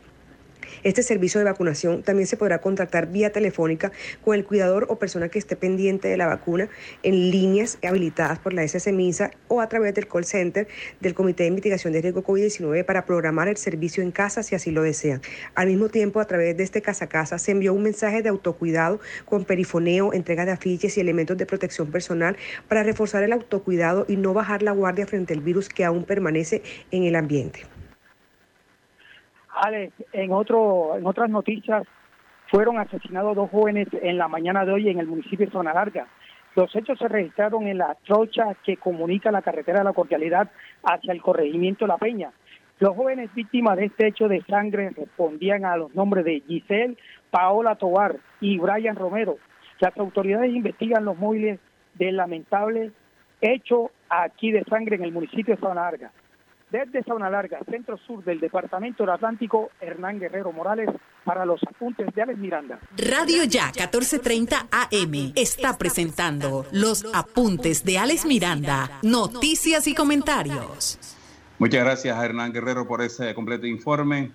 [0.83, 3.91] Este servicio de vacunación también se podrá contratar vía telefónica
[4.23, 6.69] con el cuidador o persona que esté pendiente de la vacuna
[7.03, 10.67] en líneas habilitadas por la SSMISA o a través del call center
[10.99, 14.71] del Comité de Mitigación de Riesgo COVID-19 para programar el servicio en casa si así
[14.71, 15.21] lo desean.
[15.55, 18.29] Al mismo tiempo, a través de este casa a casa se envió un mensaje de
[18.29, 22.37] autocuidado con perifoneo, entrega de afiches y elementos de protección personal
[22.67, 26.61] para reforzar el autocuidado y no bajar la guardia frente al virus que aún permanece
[26.91, 27.76] en el ambiente.
[29.61, 31.83] Alex, en, otro, en otras noticias,
[32.49, 36.07] fueron asesinados dos jóvenes en la mañana de hoy en el municipio de Zona Larga.
[36.55, 40.49] Los hechos se registraron en la trocha que comunica la carretera de la cordialidad
[40.83, 42.31] hacia el corregimiento La Peña.
[42.79, 46.97] Los jóvenes víctimas de este hecho de sangre respondían a los nombres de Giselle,
[47.31, 49.37] Paola Tobar y Brian Romero.
[49.79, 51.59] Las autoridades investigan los móviles
[51.95, 52.91] del lamentable
[53.41, 56.11] hecho aquí de sangre en el municipio de Zona Larga.
[56.69, 60.89] Desde Sauna Larga, centro sur del Departamento del Atlántico, Hernán Guerrero Morales,
[61.23, 62.79] para los apuntes de Alex Miranda.
[62.97, 70.99] Radio Ya 1430 AM está presentando los apuntes de Alex Miranda, noticias y comentarios.
[71.57, 74.31] Muchas gracias a Hernán Guerrero por ese completo informe.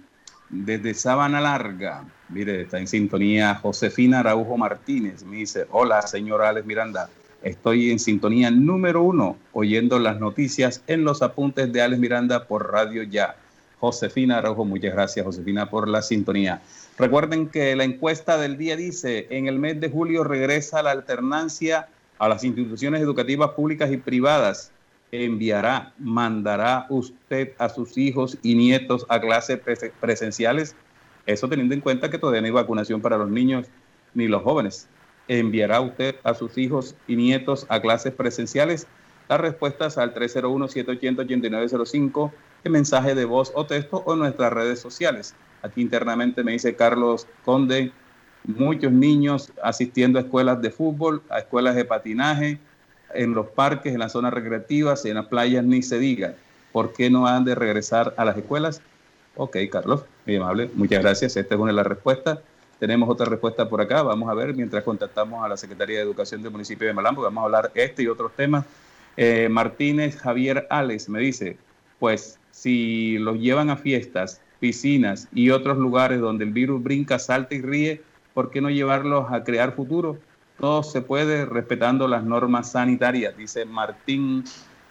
[0.49, 5.23] Desde Sabana Larga, mire, está en sintonía Josefina Araujo Martínez.
[5.23, 7.11] Me dice, hola, señora Alex Miranda.
[7.43, 12.71] Estoy en sintonía número uno, oyendo las noticias en los apuntes de Alex Miranda por
[12.71, 13.35] Radio Ya.
[13.81, 14.65] Josefina Araujo.
[14.65, 16.63] Muchas gracias, Josefina, por la sintonía.
[16.97, 21.89] Recuerden que la encuesta del día dice, en el mes de julio regresa la alternancia
[22.21, 24.71] a las instituciones educativas públicas y privadas.
[25.11, 29.59] ¿Enviará, mandará usted a sus hijos y nietos a clases
[30.01, 30.77] presenciales?
[31.27, 33.67] Eso teniendo en cuenta que todavía no hay vacunación para los niños
[34.15, 34.87] ni los jóvenes.
[35.29, 38.87] ¿Enviará usted a sus hijos y nietos a clases presenciales?
[39.29, 42.33] Las respuestas al 301-780-8905,
[42.65, 45.35] en mensaje de voz o texto o en nuestras redes sociales.
[45.63, 47.93] Aquí internamente me dice Carlos Conde,
[48.45, 52.59] muchos niños asistiendo a escuelas de fútbol, a escuelas de patinaje,
[53.15, 56.35] en los parques, en las zonas recreativas, en las playas, ni se diga.
[56.73, 58.81] ¿Por qué no han de regresar a las escuelas?
[59.37, 61.37] Ok, Carlos, muy amable, muchas gracias.
[61.37, 62.39] Esta es una de las respuestas.
[62.79, 64.03] Tenemos otra respuesta por acá.
[64.03, 67.23] Vamos a ver mientras contactamos a la Secretaría de Educación del municipio de Malambo.
[67.23, 68.65] Vamos a hablar este y otros temas.
[69.17, 71.57] Eh, Martínez Javier Alex me dice,
[71.99, 77.55] pues si los llevan a fiestas, piscinas y otros lugares donde el virus brinca, salta
[77.55, 78.03] y ríe,
[78.35, 80.19] ¿por qué no llevarlos a crear futuro?
[80.59, 84.45] Todo se puede respetando las normas sanitarias, dice Martín,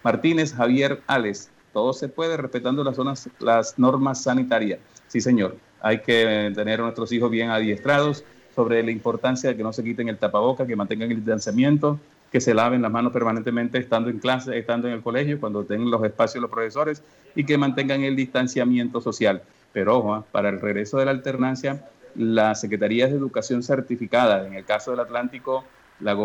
[0.03, 1.49] Martínez Javier Alex.
[1.73, 4.79] Todo se puede respetando las, zonas, las normas sanitarias.
[5.07, 8.23] Sí, señor hay que tener a nuestros hijos bien adiestrados
[8.55, 11.99] sobre la importancia de que no se quiten el tapaboca, que mantengan el distanciamiento,
[12.31, 15.89] que se laven las manos permanentemente estando en clase, estando en el colegio, cuando tengan
[15.91, 17.03] los espacios los profesores
[17.35, 19.41] y que mantengan el distanciamiento social.
[19.73, 20.25] Pero ojo, ¿ah?
[20.31, 24.99] para el regreso de la alternancia, las secretarías de educación certificada, en el caso del
[24.99, 25.63] Atlántico,
[25.99, 26.15] la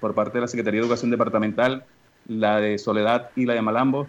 [0.00, 1.84] por parte de la Secretaría de Educación Departamental,
[2.26, 4.08] la de Soledad y la de Malambo,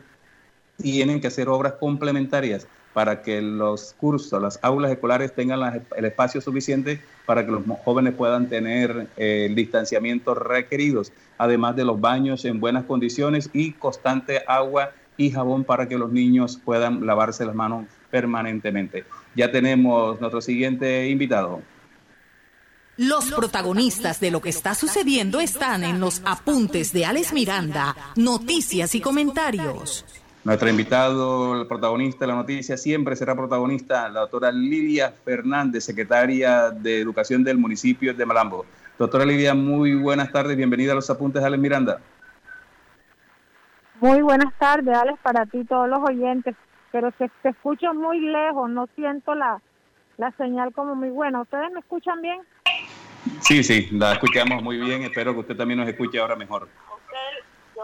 [0.77, 2.67] tienen que hacer obras complementarias
[2.97, 8.15] para que los cursos, las aulas escolares tengan el espacio suficiente para que los jóvenes
[8.15, 14.41] puedan tener eh, el distanciamiento requeridos, además de los baños en buenas condiciones y constante
[14.47, 19.03] agua y jabón para que los niños puedan lavarse las manos permanentemente.
[19.35, 21.61] Ya tenemos nuestro siguiente invitado.
[22.97, 28.95] Los protagonistas de lo que está sucediendo están en los apuntes de Alex Miranda, noticias
[28.95, 30.03] y comentarios.
[30.47, 36.69] Nuestro invitado, el protagonista de la noticia, siempre será protagonista, la doctora Lilia Fernández, secretaria
[36.69, 38.65] de Educación del municipio de Malambo.
[38.97, 41.99] Doctora Lilia, muy buenas tardes, bienvenida a los apuntes de Alex Miranda.
[43.99, 46.55] Muy buenas tardes, Alex, para ti todos los oyentes,
[46.93, 49.61] pero se te escucho muy lejos, no siento la,
[50.15, 51.41] la señal como muy buena.
[51.41, 52.39] ¿Ustedes me escuchan bien?
[53.41, 56.69] Sí, sí, la escuchamos muy bien, espero que usted también nos escuche ahora mejor.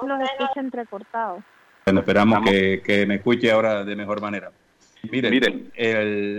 [0.01, 1.43] Los escucho entrecortados.
[1.85, 4.51] Bueno, esperamos que, me escuche ahora de mejor manera.
[5.11, 5.71] Miren,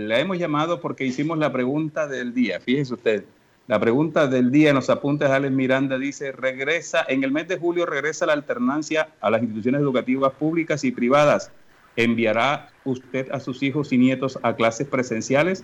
[0.07, 2.59] la hemos llamado porque hicimos la pregunta del día.
[2.59, 3.25] Fíjese usted,
[3.67, 7.47] la pregunta del día en los apuntes de Alex Miranda dice, regresa, en el mes
[7.47, 11.51] de julio regresa la alternancia a las instituciones educativas públicas y privadas.
[11.95, 15.63] ¿Enviará usted a sus hijos y nietos a clases presenciales?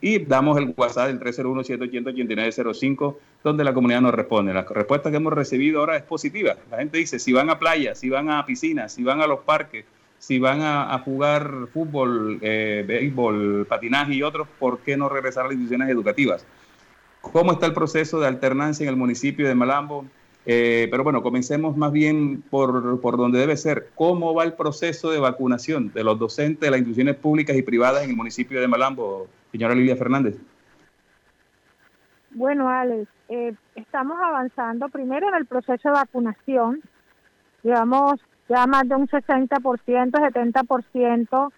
[0.00, 4.52] Y damos el WhatsApp del 301-780-8905, donde la comunidad nos responde.
[4.52, 6.56] La respuesta que hemos recibido ahora es positiva.
[6.70, 9.40] La gente dice, si van a playas, si van a piscinas, si van a los
[9.40, 9.84] parques,
[10.18, 15.48] si van a, jugar fútbol, eh, béisbol, patinaje y otros, ¿por qué no regresar a
[15.48, 16.44] las instituciones educativas?
[17.20, 20.06] ¿Cómo está el proceso de alternancia en el municipio de Malambo?
[20.48, 23.90] Eh, pero bueno, comencemos más bien por, por donde debe ser.
[23.96, 28.04] ¿Cómo va el proceso de vacunación de los docentes de las instituciones públicas y privadas
[28.04, 29.26] en el municipio de Malambo,
[29.56, 30.36] señora Lilia Fernández?
[32.32, 36.82] Bueno, Alex, eh, estamos avanzando primero en el proceso de vacunación.
[37.62, 41.52] Llevamos ya más de un 60%, 70%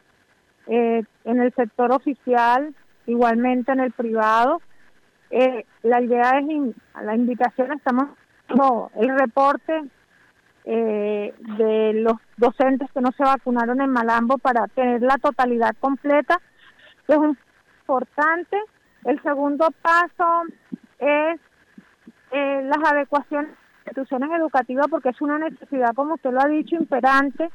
[0.69, 2.73] eh, en el sector oficial,
[3.07, 4.63] igualmente en el privado.
[5.31, 8.11] Eh, la idea es, la invitación, estamos
[8.55, 9.83] no, el reporte
[10.65, 16.41] eh, de los docentes que no se vacunaron en Malambo para tener la totalidad completa,
[17.09, 17.19] es
[17.89, 18.59] importante.
[19.05, 20.43] El segundo paso
[20.99, 21.41] es
[22.31, 26.77] eh, las adecuaciones de instituciones educativas porque es una necesidad, como usted lo ha dicho,
[26.77, 27.49] imperante,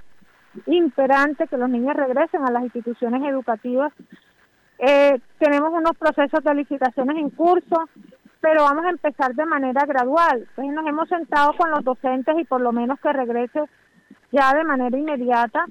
[0.66, 3.94] imperante que los niños regresen a las instituciones educativas.
[4.80, 7.88] Eh, tenemos unos procesos de licitaciones en curso,
[8.42, 10.48] pero vamos a empezar de manera gradual.
[10.50, 13.62] Entonces nos hemos sentado con los docentes y por lo menos que regrese
[14.32, 15.66] ya de manera inmediata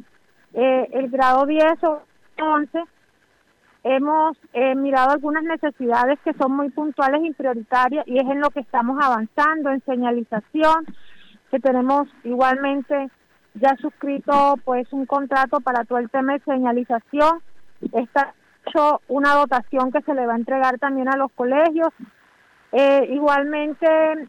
[0.54, 2.02] eh, el grado 10 o
[2.40, 2.84] 11.
[3.84, 8.50] Hemos eh, mirado algunas necesidades que son muy puntuales y prioritarias y es en lo
[8.50, 10.86] que estamos avanzando, en señalización,
[11.50, 13.10] que tenemos igualmente
[13.54, 17.40] ya suscrito pues un contrato para todo el tema de señalización.
[17.92, 21.92] Está hecho una dotación que se le va a entregar también a los colegios
[22.72, 23.86] eh, igualmente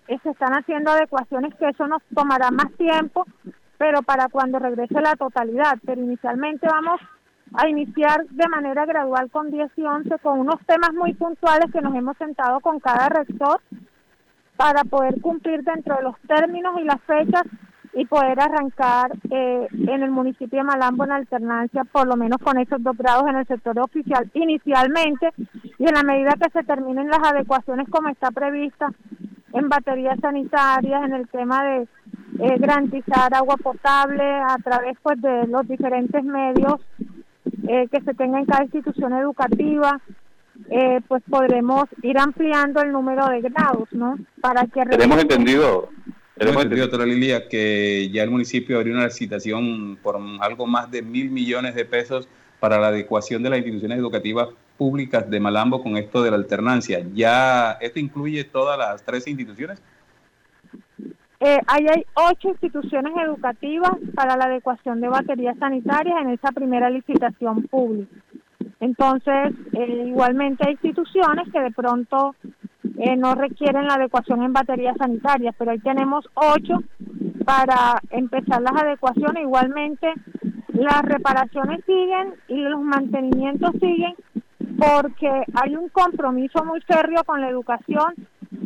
[0.10, 3.26] eh, se están haciendo adecuaciones que eso nos tomará más tiempo,
[3.78, 5.78] pero para cuando regrese la totalidad.
[5.86, 7.00] Pero inicialmente vamos
[7.54, 11.82] a iniciar de manera gradual con 10 y 11 con unos temas muy puntuales que
[11.82, 13.62] nos hemos sentado con cada rector
[14.58, 17.44] para poder cumplir dentro de los términos y las fechas
[17.96, 22.58] y poder arrancar eh, en el municipio de Malambo en alternancia, por lo menos con
[22.58, 25.30] esos dos grados en el sector oficial inicialmente
[25.78, 28.92] y en la medida que se terminen las adecuaciones como está prevista
[29.54, 31.88] en baterías sanitarias, en el tema de
[32.40, 36.82] eh, garantizar agua potable a través pues de los diferentes medios
[37.68, 40.02] eh, que se tenga en cada institución educativa,
[40.70, 44.18] eh, pues podremos ir ampliando el número de grados, ¿no?
[44.42, 45.90] Para que tenemos entendido,
[46.38, 51.02] tenemos entendido, doctora Lilia, que ya el municipio abrió una licitación por algo más de
[51.02, 52.28] mil millones de pesos
[52.60, 57.06] para la adecuación de las instituciones educativas públicas de Malambo con esto de la alternancia.
[57.14, 59.82] ¿Ya esto incluye todas las tres instituciones?
[61.46, 66.90] Eh, ahí hay ocho instituciones educativas para la adecuación de baterías sanitarias en esa primera
[66.90, 68.16] licitación pública.
[68.80, 72.34] Entonces, eh, igualmente hay instituciones que de pronto
[72.98, 76.82] eh, no requieren la adecuación en baterías sanitarias, pero ahí tenemos ocho
[77.44, 79.44] para empezar las adecuaciones.
[79.44, 80.14] Igualmente,
[80.70, 84.16] las reparaciones siguen y los mantenimientos siguen
[84.78, 88.14] porque hay un compromiso muy serio con la educación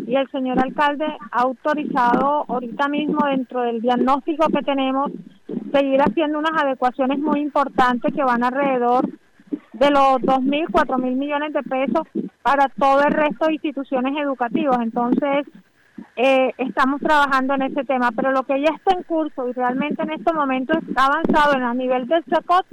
[0.07, 5.11] y el señor alcalde ha autorizado ahorita mismo dentro del diagnóstico que tenemos
[5.71, 9.07] seguir haciendo unas adecuaciones muy importantes que van alrededor
[9.73, 12.07] de los 2.000, 4.000 millones de pesos
[12.41, 14.79] para todo el resto de instituciones educativas.
[14.81, 15.45] Entonces,
[16.15, 20.01] eh, estamos trabajando en ese tema, pero lo que ya está en curso y realmente
[20.01, 22.65] en estos momentos está avanzado en a nivel del SECOT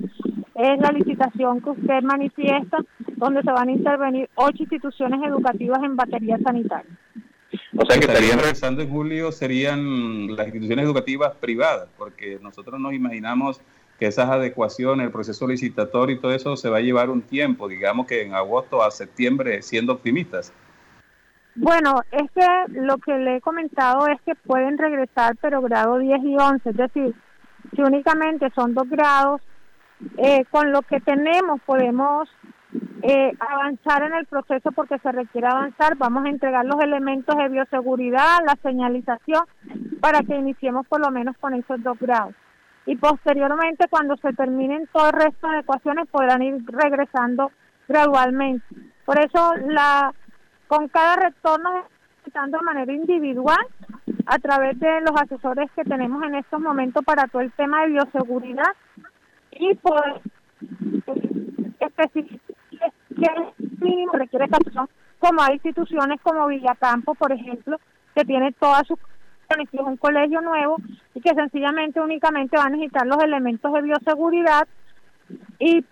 [0.54, 2.78] es la licitación que usted manifiesta,
[3.16, 6.90] donde se van a intervenir ocho instituciones educativas en batería sanitaria.
[7.76, 12.94] O sea que estarían regresando en julio serían las instituciones educativas privadas, porque nosotros nos
[12.94, 13.60] imaginamos
[13.98, 17.68] que esas adecuaciones, el proceso licitatorio y todo eso se va a llevar un tiempo,
[17.68, 20.52] digamos que en agosto a septiembre, siendo optimistas.
[21.56, 22.46] Bueno, es que
[22.80, 26.76] lo que le he comentado es que pueden regresar, pero grado 10 y 11, es
[26.76, 27.14] decir,
[27.74, 29.40] si únicamente son dos grados,
[30.18, 32.28] eh, con lo que tenemos podemos
[33.02, 35.96] eh, avanzar en el proceso porque se requiere avanzar.
[35.96, 39.44] Vamos a entregar los elementos de bioseguridad, la señalización,
[40.00, 42.34] para que iniciemos por lo menos con esos dos grados.
[42.86, 47.50] Y posteriormente, cuando se terminen todo el resto de ecuaciones, podrán ir regresando
[47.88, 48.64] gradualmente.
[49.04, 50.12] Por eso, la
[50.68, 51.84] con cada rector nos
[52.26, 53.66] estamos de manera individual
[54.26, 57.92] a través de los asesores que tenemos en estos momentos para todo el tema de
[57.92, 58.72] bioseguridad
[59.52, 60.20] y poder
[61.80, 62.40] especificar
[63.80, 64.46] mínimo requiere
[65.18, 67.78] como hay instituciones como Villacampo, por ejemplo,
[68.14, 68.98] que tiene toda su
[69.56, 70.76] es un colegio nuevo
[71.14, 74.66] y que sencillamente únicamente va a necesitar los elementos de bioseguridad
[75.58, 75.84] y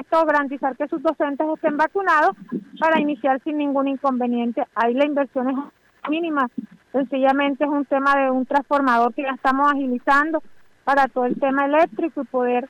[0.00, 2.36] esto garantizar que sus docentes estén vacunados
[2.78, 4.64] para iniciar sin ningún inconveniente.
[4.74, 5.56] Ahí la inversión es
[6.10, 6.48] mínima,
[6.92, 10.42] sencillamente es un tema de un transformador que ya estamos agilizando
[10.84, 12.68] para todo el tema eléctrico y poder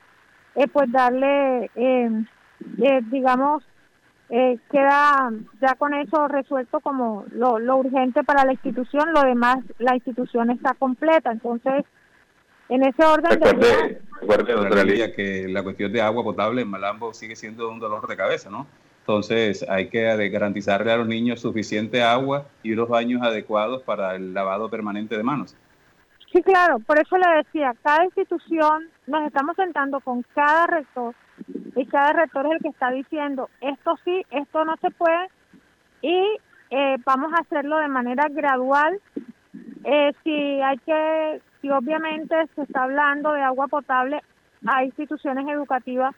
[0.55, 2.25] eh, pues darle, eh,
[2.79, 3.63] eh, digamos,
[4.29, 9.57] eh, queda ya con eso resuelto como lo, lo urgente para la institución, lo demás
[9.79, 11.85] la institución está completa, entonces
[12.69, 17.69] en ese orden recuerde, recuerde que la cuestión de agua potable en Malambo sigue siendo
[17.69, 18.67] un dolor de cabeza, ¿no?
[18.99, 24.33] Entonces hay que garantizarle a los niños suficiente agua y unos baños adecuados para el
[24.33, 25.55] lavado permanente de manos.
[26.31, 31.15] Sí, claro, por eso le decía, cada institución, nos estamos sentando con cada rector
[31.75, 35.27] y cada rector es el que está diciendo esto sí, esto no se puede
[36.03, 36.37] y
[36.69, 38.99] eh, vamos a hacerlo de manera gradual.
[39.83, 44.21] Eh, si hay que, si obviamente se está hablando de agua potable,
[44.65, 46.15] hay instituciones educativas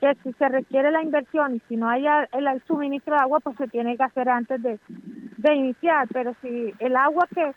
[0.00, 3.56] que si se requiere la inversión y si no hay el, suministro de agua, pues
[3.56, 6.06] se tiene que hacer antes de, de iniciar.
[6.12, 7.52] Pero si el agua que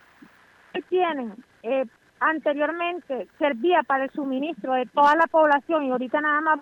[0.90, 1.86] tienen eh,
[2.20, 6.60] anteriormente servía para el suministro de toda la población y ahorita nada más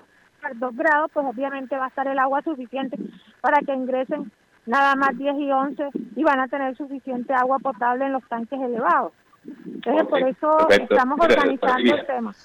[0.56, 2.98] dos grados, pues obviamente va a estar el agua suficiente
[3.42, 4.32] para que ingresen
[4.66, 8.60] nada más 10 y 11 y van a tener suficiente agua potable en los tanques
[8.60, 9.14] elevados.
[9.46, 12.36] Entonces, por eso estamos organizando el tema.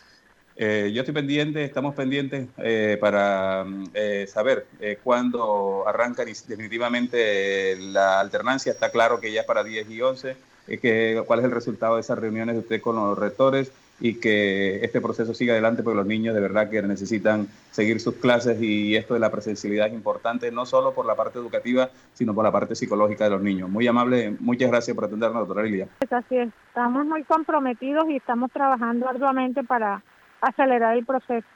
[0.57, 4.66] Eh, yo estoy pendiente, estamos pendientes eh, para eh, saber
[5.03, 8.72] cuándo arranca definitivamente la alternancia.
[8.72, 10.36] Está claro que ya es para 10 y 11.
[10.80, 13.72] Que, ¿Cuál es el resultado de esas reuniones de usted con los rectores?
[14.01, 18.16] Y que este proceso siga adelante porque los niños de verdad que necesitan seguir sus
[18.16, 22.34] clases y esto de la presencialidad es importante no solo por la parte educativa, sino
[22.34, 23.68] por la parte psicológica de los niños.
[23.68, 25.88] Muy amable, muchas gracias por atendernos, doctora Lilia.
[25.99, 30.03] Pues así es, estamos muy comprometidos y estamos trabajando arduamente para
[30.40, 31.47] acelerar el proceso.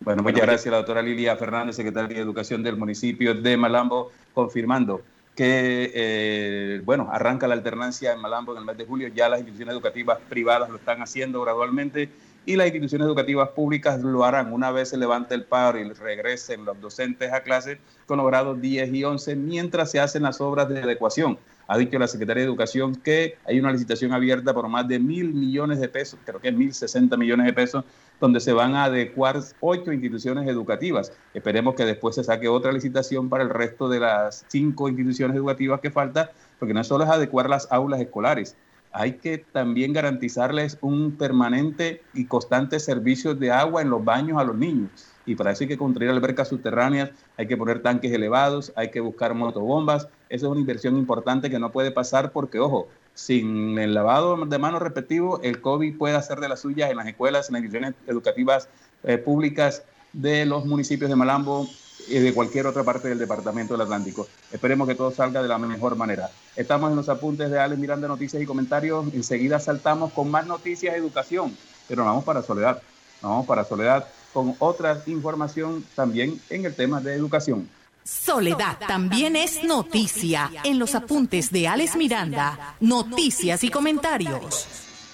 [0.00, 5.02] Bueno, muchas gracias la doctora Lilia Fernández, secretaria de Educación del municipio de Malambo, confirmando
[5.34, 9.40] que, eh, bueno, arranca la alternancia en Malambo en el mes de julio, ya las
[9.40, 12.10] instituciones educativas privadas lo están haciendo gradualmente
[12.44, 16.64] y las instituciones educativas públicas lo harán una vez se levante el paro y regresen
[16.64, 20.68] los docentes a clase con los grados 10 y 11 mientras se hacen las obras
[20.68, 21.38] de adecuación.
[21.68, 25.32] Ha dicho la Secretaría de Educación que hay una licitación abierta por más de mil
[25.32, 27.84] millones de pesos, creo que es mil sesenta millones de pesos,
[28.20, 31.12] donde se van a adecuar ocho instituciones educativas.
[31.34, 35.80] Esperemos que después se saque otra licitación para el resto de las cinco instituciones educativas
[35.80, 38.56] que falta, porque no solo es adecuar las aulas escolares,
[38.92, 44.44] hay que también garantizarles un permanente y constante servicio de agua en los baños a
[44.44, 44.90] los niños.
[45.26, 49.00] Y para eso hay que construir albercas subterráneas, hay que poner tanques elevados, hay que
[49.00, 50.08] buscar motobombas.
[50.28, 54.58] Esa es una inversión importante que no puede pasar porque, ojo, sin el lavado de
[54.58, 57.94] manos respectivo, el COVID puede hacer de las suyas en las escuelas, en las instituciones
[58.06, 58.68] educativas
[59.04, 61.68] eh, públicas de los municipios de Malambo,
[62.08, 64.26] y de cualquier otra parte del Departamento del Atlántico.
[64.50, 66.30] Esperemos que todo salga de la mejor manera.
[66.56, 69.06] Estamos en los apuntes de Alex Miranda, noticias y comentarios.
[69.14, 71.56] Enseguida saltamos con más noticias de educación,
[71.88, 72.82] pero vamos para Soledad.
[73.20, 77.68] vamos para Soledad con otra información también en el tema de educación.
[78.04, 84.66] Soledad también es noticia en los apuntes de Alex Miranda, noticias y comentarios.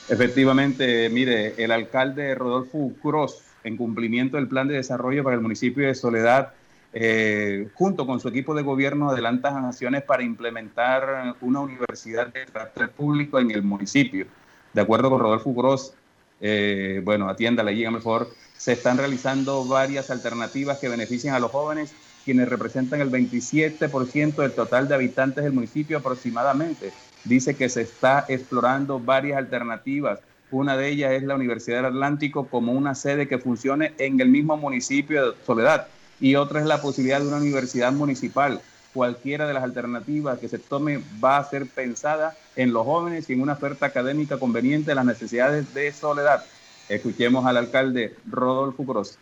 [0.08, 5.86] Efectivamente, mire, el alcalde Rodolfo Cruz, en cumplimiento del plan de desarrollo para el municipio
[5.86, 6.54] de Soledad,
[6.94, 12.90] eh, junto con su equipo de gobierno, adelantan acciones para implementar una universidad de carácter
[12.90, 14.26] público en el municipio.
[14.72, 15.92] De acuerdo con Rodolfo Gross,
[16.40, 18.28] eh, bueno, atiéndale, llega mejor,
[18.58, 21.94] se están realizando varias alternativas que benefician a los jóvenes,
[22.24, 26.92] quienes representan el 27% del total de habitantes del municipio aproximadamente.
[27.24, 30.18] Dice que se está explorando varias alternativas.
[30.50, 34.28] Una de ellas es la Universidad del Atlántico como una sede que funcione en el
[34.28, 35.86] mismo municipio de Soledad
[36.20, 38.60] y otra es la posibilidad de una universidad municipal.
[38.92, 43.34] Cualquiera de las alternativas que se tome va a ser pensada en los jóvenes y
[43.34, 46.44] en una oferta académica conveniente a las necesidades de Soledad.
[46.88, 49.18] Escuchemos al alcalde Rodolfo Cruz.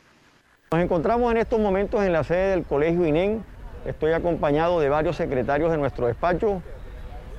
[0.70, 3.42] Nos encontramos en estos momentos en la sede del Colegio INEN.
[3.84, 6.62] Estoy acompañado de varios secretarios de nuestro despacho.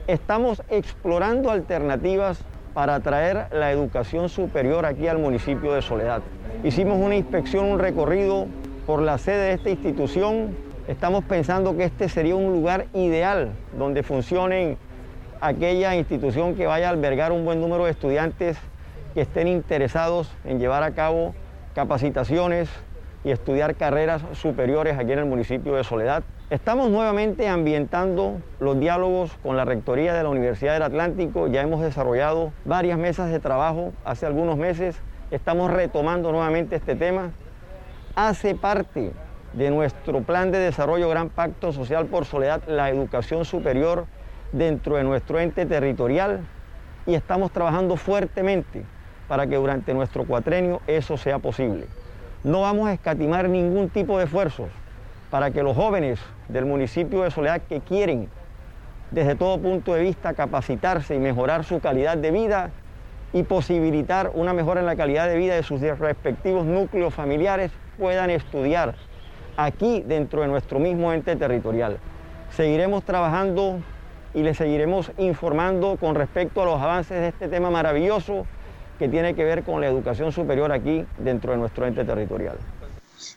[0.05, 2.39] Estamos explorando alternativas
[2.73, 6.21] para traer la educación superior aquí al municipio de Soledad.
[6.61, 8.47] Hicimos una inspección, un recorrido
[8.85, 10.57] por la sede de esta institución.
[10.89, 14.77] Estamos pensando que este sería un lugar ideal donde funcione
[15.39, 18.57] aquella institución que vaya a albergar un buen número de estudiantes
[19.17, 21.33] que estén interesados en llevar a cabo
[21.73, 22.69] capacitaciones
[23.23, 26.21] y estudiar carreras superiores aquí en el municipio de Soledad.
[26.51, 31.47] Estamos nuevamente ambientando los diálogos con la Rectoría de la Universidad del Atlántico.
[31.47, 35.01] Ya hemos desarrollado varias mesas de trabajo hace algunos meses.
[35.31, 37.31] Estamos retomando nuevamente este tema
[38.13, 39.13] hace parte
[39.53, 44.05] de nuestro plan de desarrollo Gran Pacto Social por Soledad, la educación superior
[44.51, 46.41] dentro de nuestro ente territorial
[47.07, 48.85] y estamos trabajando fuertemente
[49.27, 51.87] para que durante nuestro cuatrenio eso sea posible.
[52.43, 54.69] No vamos a escatimar ningún tipo de esfuerzos
[55.29, 58.29] para que los jóvenes del municipio de Soledad que quieren
[59.11, 62.71] desde todo punto de vista capacitarse y mejorar su calidad de vida
[63.33, 68.29] y posibilitar una mejora en la calidad de vida de sus respectivos núcleos familiares puedan
[68.29, 68.95] estudiar
[69.57, 71.97] aquí dentro de nuestro mismo ente territorial.
[72.51, 73.79] Seguiremos trabajando
[74.33, 78.45] y les seguiremos informando con respecto a los avances de este tema maravilloso
[78.97, 82.57] que tiene que ver con la educación superior aquí dentro de nuestro ente territorial.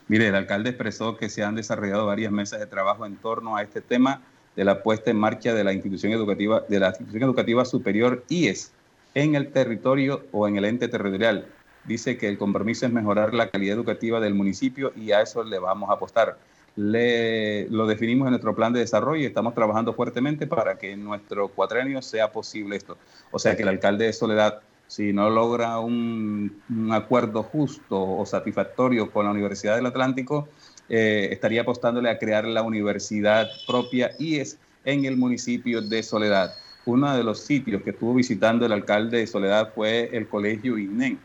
[0.08, 3.62] Mire, el alcalde expresó que se han desarrollado varias mesas de trabajo en torno a
[3.62, 4.22] este tema
[4.56, 8.72] de la puesta en marcha de la institución educativa, de la institución educativa superior IES
[9.14, 11.46] en el territorio o en el ente territorial
[11.84, 15.58] dice que el compromiso es mejorar la calidad educativa del municipio y a eso le
[15.58, 16.38] vamos a apostar.
[16.76, 21.04] Le, lo definimos en nuestro plan de desarrollo y estamos trabajando fuertemente para que en
[21.04, 22.96] nuestro cuatrenio sea posible esto.
[23.30, 26.60] O sea que el alcalde de Soledad, si no logra un,
[26.90, 30.48] acuerdo justo o satisfactorio con la Universidad del Atlántico,
[30.88, 36.54] eh, estaría apostándole a crear la universidad propia y es en el municipio de Soledad.
[36.86, 41.20] Uno de los sitios que estuvo visitando el alcalde de Soledad fue el colegio INEN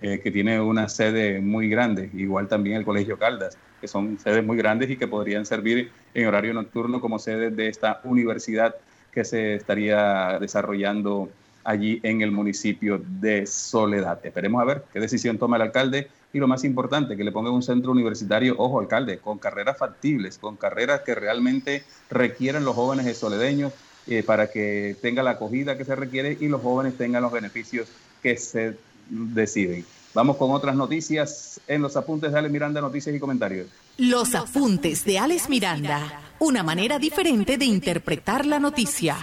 [0.00, 4.42] eh, que tiene una sede muy grande, igual también el Colegio Caldas, que son sedes
[4.42, 8.76] muy grandes y que podrían servir en horario nocturno como sedes de esta universidad
[9.12, 11.28] que se estaría desarrollando
[11.64, 14.18] allí en el municipio de Soledad.
[14.24, 17.50] Esperemos a ver qué decisión toma el alcalde y lo más importante, que le ponga
[17.50, 23.04] un centro universitario, ojo alcalde, con carreras factibles, con carreras que realmente requieren los jóvenes
[23.06, 23.72] de soledeños
[24.06, 27.88] eh, para que tenga la acogida que se requiere y los jóvenes tengan los beneficios
[28.22, 28.76] que se
[29.08, 29.84] deciden.
[30.14, 33.68] Vamos con otras noticias en los apuntes de Alex Miranda, noticias y comentarios.
[33.96, 39.16] Los apuntes de Alex Miranda, una manera diferente de interpretar la noticia.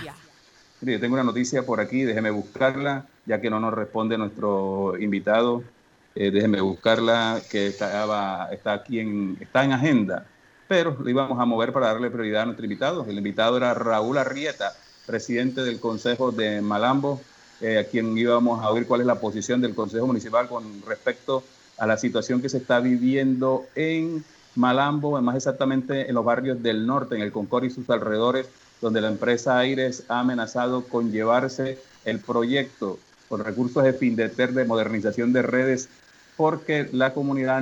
[0.82, 5.64] Mire, tengo una noticia por aquí, déjeme buscarla, ya que no nos responde nuestro invitado.
[6.14, 10.26] Eh, déjeme buscarla, que estaba, está aquí en, está en agenda,
[10.68, 13.06] pero lo íbamos a mover para darle prioridad a nuestro invitado.
[13.08, 14.74] El invitado era Raúl Arrieta,
[15.06, 17.22] presidente del Consejo de Malambo,
[17.60, 21.44] eh, a quien íbamos a oír cuál es la posición del Consejo Municipal con respecto
[21.80, 24.24] a la situación que se está viviendo en
[24.56, 28.48] Malambo, más exactamente en los barrios del norte, en el Concord y sus alrededores,
[28.82, 34.66] donde la empresa Aires ha amenazado con llevarse el proyecto con recursos de FINDETER de
[34.66, 35.90] modernización de redes,
[36.38, 37.60] porque la comunidad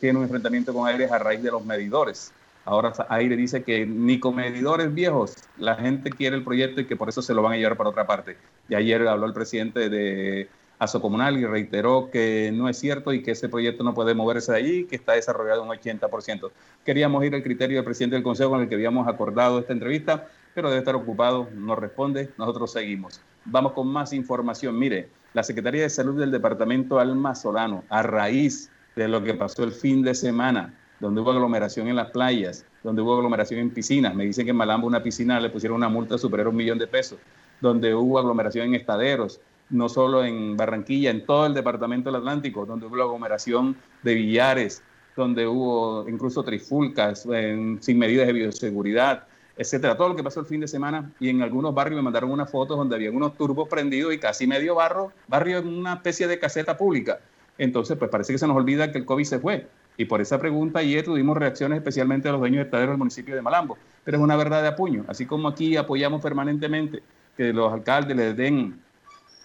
[0.00, 2.32] tiene un enfrentamiento con Aires a raíz de los medidores.
[2.64, 6.96] Ahora Aire dice que ni con medidores viejos la gente quiere el proyecto y que
[6.96, 8.36] por eso se lo van a llevar para otra parte.
[8.68, 10.48] Y ayer habló el presidente de
[10.78, 14.58] Asocomunal y reiteró que no es cierto y que ese proyecto no puede moverse de
[14.58, 16.50] allí, que está desarrollado un 80%.
[16.84, 20.28] Queríamos ir al criterio del presidente del Consejo con el que habíamos acordado esta entrevista,
[20.54, 23.20] pero debe estar ocupado, no responde, nosotros seguimos.
[23.44, 24.78] Vamos con más información.
[24.78, 29.64] Mire, la Secretaría de Salud del Departamento Alma Solano, a raíz de lo que pasó
[29.64, 34.14] el fin de semana, donde hubo aglomeración en las playas, donde hubo aglomeración en piscinas.
[34.14, 36.78] Me dicen que en Malambo una piscina le pusieron una multa superior a un millón
[36.78, 37.18] de pesos,
[37.60, 39.40] donde hubo aglomeración en estaderos,
[39.70, 44.82] no solo en Barranquilla, en todo el departamento del Atlántico, donde hubo aglomeración de billares,
[45.16, 47.26] donde hubo incluso trifulcas
[47.80, 49.24] sin medidas de bioseguridad,
[49.60, 49.94] etcétera.
[49.94, 52.50] Todo lo que pasó el fin de semana y en algunos barrios me mandaron unas
[52.50, 56.38] fotos donde había unos turbos prendidos y casi medio barro, barrio en una especie de
[56.38, 57.20] caseta pública.
[57.58, 59.66] Entonces, pues parece que se nos olvida que el COVID se fue.
[59.98, 63.34] Y por esa pregunta ayer tuvimos reacciones especialmente de los dueños de estaderos del municipio
[63.34, 63.76] de Malambo.
[64.02, 65.04] Pero es una verdad de apuño.
[65.08, 67.02] Así como aquí apoyamos permanentemente
[67.36, 68.80] que los alcaldes les den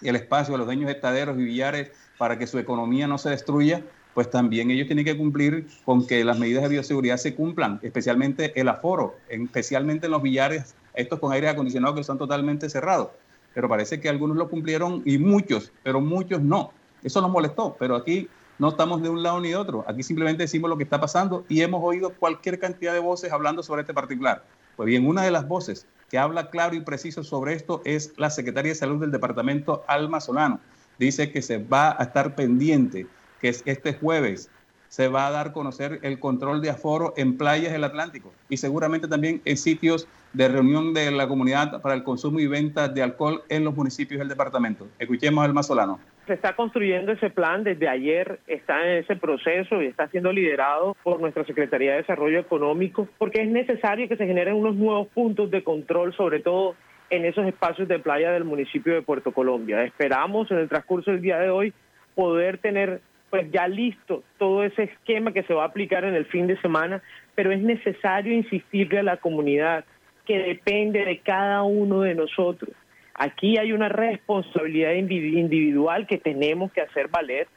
[0.02, 3.32] el espacio a los dueños de estaderos y billares para que su economía no se
[3.32, 3.84] destruya,
[4.16, 8.60] pues también ellos tienen que cumplir con que las medidas de bioseguridad se cumplan, especialmente
[8.60, 13.10] el aforo, especialmente en los billares, estos con aire acondicionado que están totalmente cerrados.
[13.54, 16.72] Pero parece que algunos lo cumplieron y muchos, pero muchos no.
[17.04, 19.84] Eso nos molestó, pero aquí no estamos de un lado ni de otro.
[19.86, 23.64] Aquí simplemente decimos lo que está pasando y hemos oído cualquier cantidad de voces hablando
[23.64, 24.46] sobre este particular.
[24.78, 28.30] Pues bien, una de las voces que habla claro y preciso sobre esto es la
[28.30, 30.62] secretaria de Salud del departamento, Alma Solano.
[31.00, 33.08] Dice que se va a estar pendiente,
[33.42, 34.50] que este jueves
[34.88, 38.58] se va a dar a conocer el control de aforo en playas del Atlántico y
[38.58, 43.02] seguramente también en sitios de reunión de la comunidad para el consumo y venta de
[43.02, 44.88] alcohol en los municipios del departamento.
[45.00, 49.82] Escuchemos a Alma Solano se está construyendo ese plan desde ayer, está en ese proceso
[49.82, 54.26] y está siendo liderado por nuestra Secretaría de Desarrollo Económico, porque es necesario que se
[54.26, 56.76] generen unos nuevos puntos de control, sobre todo
[57.10, 59.84] en esos espacios de playa del municipio de Puerto Colombia.
[59.84, 61.74] Esperamos en el transcurso del día de hoy
[62.16, 66.26] poder tener pues ya listo todo ese esquema que se va a aplicar en el
[66.26, 67.02] fin de semana,
[67.34, 69.86] pero es necesario insistirle a la comunidad
[70.26, 72.72] que depende de cada uno de nosotros
[73.18, 77.48] Aquí hay una responsabilidad individual que tenemos que hacer valer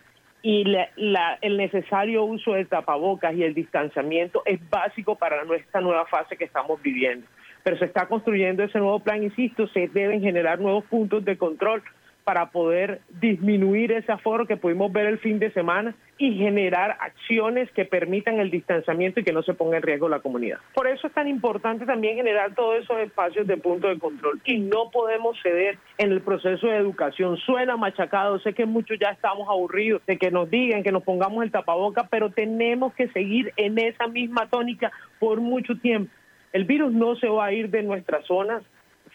[0.41, 0.65] y
[1.43, 6.45] el necesario uso del tapabocas y el distanciamiento es básico para nuestra nueva fase que
[6.45, 7.27] estamos viviendo.
[7.65, 11.83] Pero se está construyendo ese nuevo plan, insisto, se deben generar nuevos puntos de control
[12.29, 17.71] para poder disminuir ese aforo que pudimos ver el fin de semana y generar acciones
[17.73, 20.59] que permitan el distanciamiento y que no se ponga en riesgo la comunidad.
[20.75, 24.59] Por eso es tan importante también generar todos esos espacios de punto de control y
[24.59, 27.39] no podemos ceder en el proceso de educación.
[27.39, 31.43] Suena machacado, sé que muchos ya estamos aburridos de que nos digan que nos pongamos
[31.43, 36.13] el tapaboca, pero tenemos que seguir en esa misma tónica por mucho tiempo.
[36.53, 38.63] El virus no se va a ir de nuestras zonas,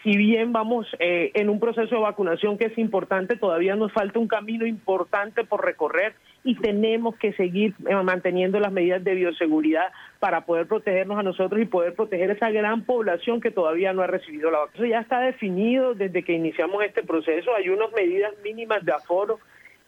[0.04, 4.18] si bien vamos eh, en un proceso de vacunación que es importante, todavía nos falta
[4.18, 6.12] un camino importante por recorrer
[6.44, 9.90] y tenemos que seguir eh, manteniendo las medidas de bioseguridad
[10.20, 14.06] para poder protegernos a nosotros y poder proteger esa gran población que todavía no ha
[14.06, 14.74] recibido la vacuna.
[14.76, 17.54] Eso ya está definido desde que iniciamos este proceso.
[17.56, 19.40] Hay unas medidas mínimas de aforo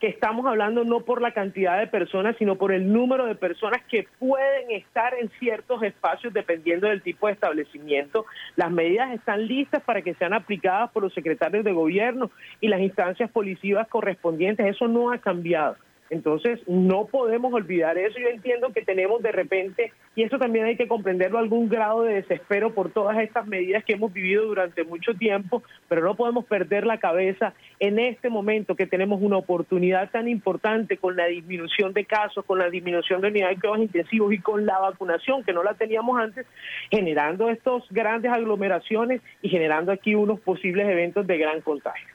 [0.08, 4.06] estamos hablando no por la cantidad de personas, sino por el número de personas que
[4.18, 8.26] pueden estar en ciertos espacios dependiendo del tipo de establecimiento.
[8.56, 12.30] Las medidas están listas para que sean aplicadas por los secretarios de gobierno
[12.60, 14.66] y las instancias policivas correspondientes.
[14.66, 15.76] Eso no ha cambiado.
[16.08, 18.18] Entonces, no podemos olvidar eso.
[18.18, 22.14] Yo entiendo que tenemos de repente, y eso también hay que comprenderlo, algún grado de
[22.14, 26.86] desespero por todas estas medidas que hemos vivido durante mucho tiempo, pero no podemos perder
[26.86, 32.04] la cabeza en este momento que tenemos una oportunidad tan importante con la disminución de
[32.04, 35.64] casos, con la disminución de unidades de cuidados intensivos y con la vacunación, que no
[35.64, 36.46] la teníamos antes,
[36.90, 42.06] generando estos grandes aglomeraciones y generando aquí unos posibles eventos de gran contagio.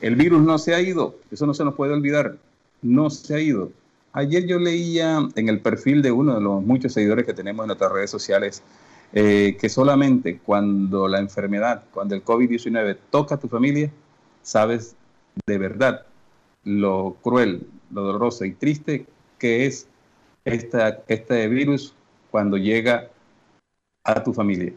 [0.00, 2.32] El virus no se ha ido, eso no se nos puede olvidar
[2.82, 3.72] no se ha ido.
[4.12, 7.68] Ayer yo leía en el perfil de uno de los muchos seguidores que tenemos en
[7.68, 8.62] nuestras redes sociales
[9.14, 13.90] eh, que solamente cuando la enfermedad, cuando el COVID-19 toca a tu familia,
[14.42, 14.96] sabes
[15.46, 16.06] de verdad
[16.64, 19.06] lo cruel, lo doloroso y triste
[19.38, 19.86] que es
[20.44, 21.94] esta, este virus
[22.30, 23.10] cuando llega
[24.04, 24.72] a tu familia.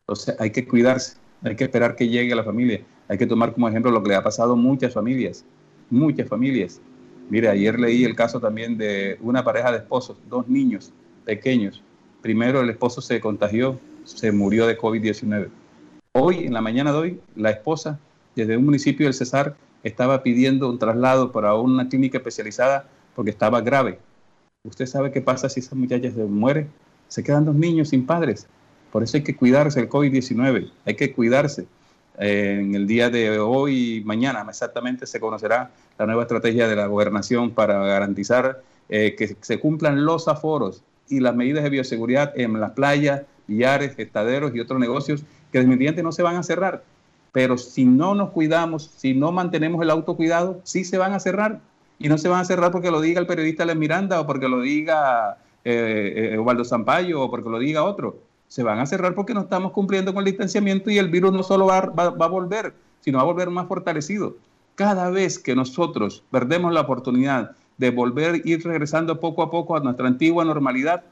[0.00, 3.52] Entonces hay que cuidarse, hay que esperar que llegue a la familia, hay que tomar
[3.52, 5.44] como ejemplo lo que le ha pasado a muchas familias,
[5.90, 6.80] muchas familias.
[7.28, 10.92] Mire, ayer leí el caso también de una pareja de esposos, dos niños
[11.24, 11.82] pequeños.
[12.22, 15.48] Primero el esposo se contagió, se murió de COVID-19.
[16.12, 17.98] Hoy, en la mañana de hoy, la esposa,
[18.36, 23.60] desde un municipio del Cesar, estaba pidiendo un traslado para una clínica especializada porque estaba
[23.60, 23.98] grave.
[24.64, 26.68] ¿Usted sabe qué pasa si esa muchacha se muere?
[27.08, 28.46] Se quedan dos niños sin padres.
[28.92, 31.66] Por eso hay que cuidarse del COVID-19, hay que cuidarse.
[32.18, 36.86] En el día de hoy y mañana exactamente se conocerá la nueva estrategia de la
[36.86, 42.58] gobernación para garantizar eh, que se cumplan los aforos y las medidas de bioseguridad en
[42.58, 46.84] las playas, billares, estaderos y otros negocios que definitivamente no se van a cerrar.
[47.32, 51.60] Pero si no nos cuidamos, si no mantenemos el autocuidado, sí se van a cerrar.
[51.98, 54.48] Y no se van a cerrar porque lo diga el periodista Les Miranda o porque
[54.48, 58.18] lo diga eh, eh Zampayo o porque lo diga otro.
[58.48, 61.42] Se van a cerrar porque no estamos cumpliendo con el distanciamiento y el virus no
[61.42, 64.36] solo va, va a volver, sino va a volver más fortalecido.
[64.74, 69.80] Cada vez que nosotros perdemos la oportunidad de volver, ir regresando poco a poco a
[69.80, 71.02] nuestra antigua normalidad,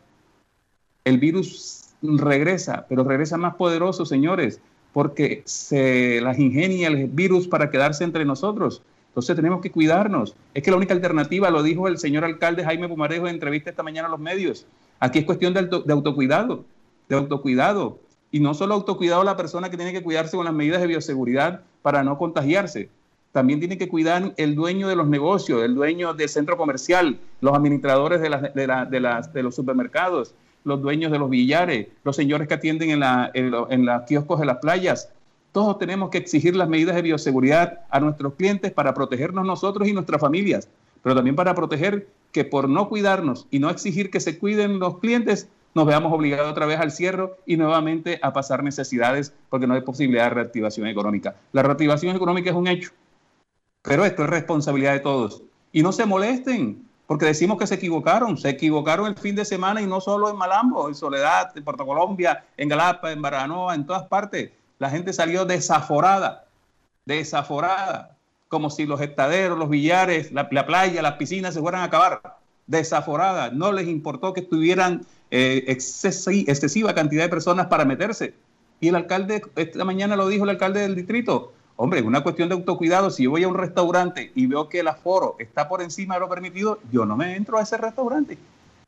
[1.05, 4.61] el virus regresa, pero regresa más poderoso, señores,
[4.93, 8.83] porque se las ingenia el virus para quedarse entre nosotros.
[9.09, 10.35] Entonces tenemos que cuidarnos.
[10.55, 13.83] Es que la única alternativa, lo dijo el señor alcalde Jaime Pumarejo en entrevista esta
[13.83, 14.67] mañana a los medios,
[15.01, 16.65] aquí es cuestión de, de autocuidado,
[17.09, 17.99] de autocuidado.
[18.31, 21.61] Y no solo autocuidado la persona que tiene que cuidarse con las medidas de bioseguridad
[21.83, 22.89] para no contagiarse,
[23.35, 27.53] también tiene que cuidar el dueño de los negocios, el dueño del centro comercial, los
[27.53, 33.03] administradores de, de, los supermercados, los dueños de los billares, los señores que atienden en,
[33.35, 35.11] en, los kioscos de las playas.
[35.51, 39.93] Todos tenemos que exigir las medidas de bioseguridad a nuestros clientes para protegernos nosotros y
[39.93, 40.69] nuestras familias,
[41.03, 44.99] pero también para proteger que por no cuidarnos y no exigir que se cuiden los
[44.99, 49.75] clientes, nos veamos obligados otra vez al cierre y nuevamente a pasar necesidades porque no
[49.75, 51.35] hay posibilidad de reactivación económica.
[51.53, 52.91] La reactivación económica es un hecho,
[53.83, 55.43] pero esto es responsabilidad de todos.
[55.73, 58.39] Y no se molesten, porque decimos que se equivocaron.
[58.39, 61.85] Se equivocaron el fin de semana y no solo en Malambo, en Soledad, en Puerto
[61.85, 64.53] Colombia, en Galapa, en Baranoa, en todas partes.
[64.79, 66.47] La gente salió desaforada,
[67.05, 68.17] desaforada,
[68.49, 72.39] como si los estaderos, los billares, la, playa, las piscinas se fueran a acabar.
[72.67, 73.51] Desaforada.
[73.51, 78.35] No les importó que estuvieran eh, excesiva cantidad de personas para meterse.
[78.81, 82.55] Y el alcalde, esta mañana lo dijo el alcalde del distrito, Hombre, una cuestión de
[82.55, 83.11] autocuidado.
[83.11, 86.21] Si yo voy a un restaurante y veo que el aforo está por encima de
[86.21, 88.39] lo permitido, yo no me entro a ese restaurante.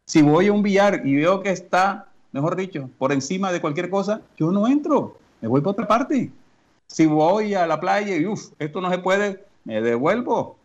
[0.04, 3.90] Si voy a un billar y veo que está, mejor dicho, por encima de cualquier
[3.90, 5.18] cosa, yo no entro.
[5.40, 6.30] Me voy para otra parte.
[6.86, 10.56] Si voy a la playa y, uff, esto no se puede, me devuelvo.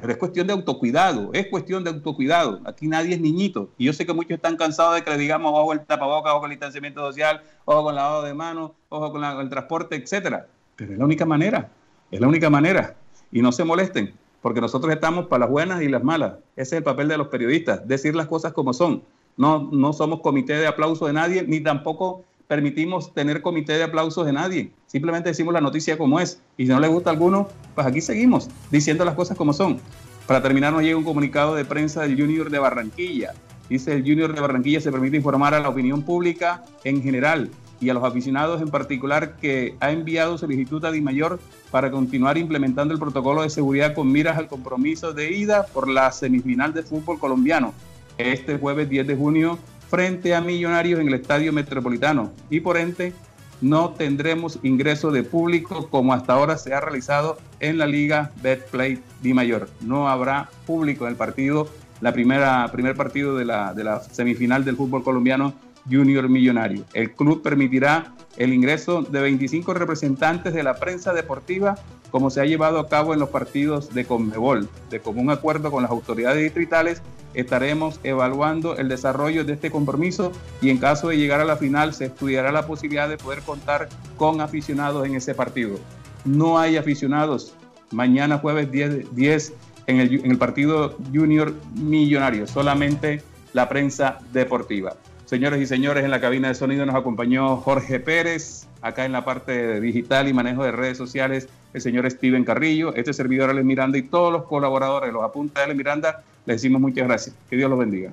[0.00, 2.60] Pero es cuestión de autocuidado, es cuestión de autocuidado.
[2.64, 3.70] Aquí nadie es niñito.
[3.76, 6.42] Y yo sé que muchos están cansados de que le digamos, ojo el tapaboca, ojo
[6.42, 10.46] con el distanciamiento social, ojo con el lavado de manos, ojo con el transporte, etcétera.
[10.76, 11.70] Pero es la única manera,
[12.10, 12.96] es la única manera.
[13.30, 16.34] Y no se molesten, porque nosotros estamos para las buenas y las malas.
[16.56, 19.02] Ese es el papel de los periodistas, decir las cosas como son.
[19.36, 24.26] No, no somos comité de aplauso de nadie, ni tampoco permitimos tener comité de aplausos
[24.26, 24.72] de nadie.
[24.86, 26.42] Simplemente decimos la noticia como es.
[26.58, 29.80] Y si no le gusta a alguno, pues aquí seguimos diciendo las cosas como son.
[30.26, 33.32] Para terminar, nos llega un comunicado de prensa del Junior de Barranquilla.
[33.70, 37.48] Dice el Junior de Barranquilla se permite informar a la opinión pública en general
[37.80, 41.40] y a los aficionados en particular que ha enviado solicitud a Dimayor
[41.70, 46.12] para continuar implementando el protocolo de seguridad con miras al compromiso de ida por la
[46.12, 47.72] semifinal de fútbol colombiano
[48.18, 49.58] este jueves 10 de junio
[49.92, 53.12] frente a Millonarios en el Estadio Metropolitano y por ende
[53.60, 59.02] no tendremos ingreso de público como hasta ahora se ha realizado en la Liga Betplay
[59.20, 59.68] Dimayor.
[59.82, 61.68] No habrá público en el partido,
[62.00, 65.52] la primera primer partido de la, de la semifinal del fútbol colombiano
[65.84, 66.86] Junior Millonario.
[66.94, 71.74] El club permitirá el ingreso de 25 representantes de la prensa deportiva
[72.12, 74.68] como se ha llevado a cabo en los partidos de Conmebol.
[74.90, 77.02] De común acuerdo con las autoridades distritales,
[77.34, 81.94] estaremos evaluando el desarrollo de este compromiso y en caso de llegar a la final
[81.94, 83.88] se estudiará la posibilidad de poder contar
[84.18, 85.78] con aficionados en ese partido.
[86.26, 87.54] No hay aficionados.
[87.90, 89.54] Mañana jueves 10, 10
[89.86, 93.22] en, el, en el partido Junior Millonario, solamente
[93.54, 94.96] la prensa deportiva.
[95.32, 99.24] Señores y señores, en la cabina de sonido nos acompañó Jorge Pérez, acá en la
[99.24, 103.96] parte digital y manejo de redes sociales, el señor Steven Carrillo, este servidor Alex Miranda
[103.96, 107.34] y todos los colaboradores los apuntes de Alex Miranda, les decimos muchas gracias.
[107.48, 108.10] Que Dios los bendiga.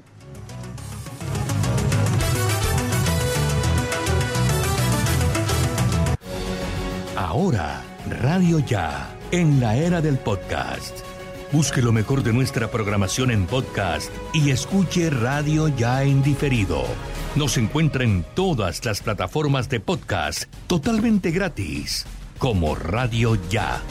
[7.18, 7.82] Ahora,
[8.22, 11.00] Radio Ya, en la era del podcast.
[11.52, 16.86] Busque lo mejor de nuestra programación en podcast y escuche Radio Ya en diferido.
[17.36, 22.06] Nos encuentra en todas las plataformas de podcast totalmente gratis,
[22.40, 23.82] como Radio Ya.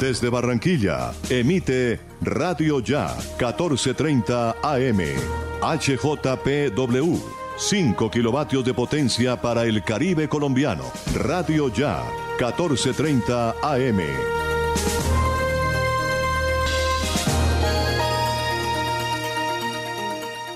[0.00, 5.00] Desde Barranquilla, emite Radio Ya 1430 AM,
[5.60, 7.18] HJPW,
[7.58, 10.84] 5 kilovatios de potencia para el Caribe colombiano.
[11.14, 12.02] Radio Ya
[12.38, 14.00] 1430 AM.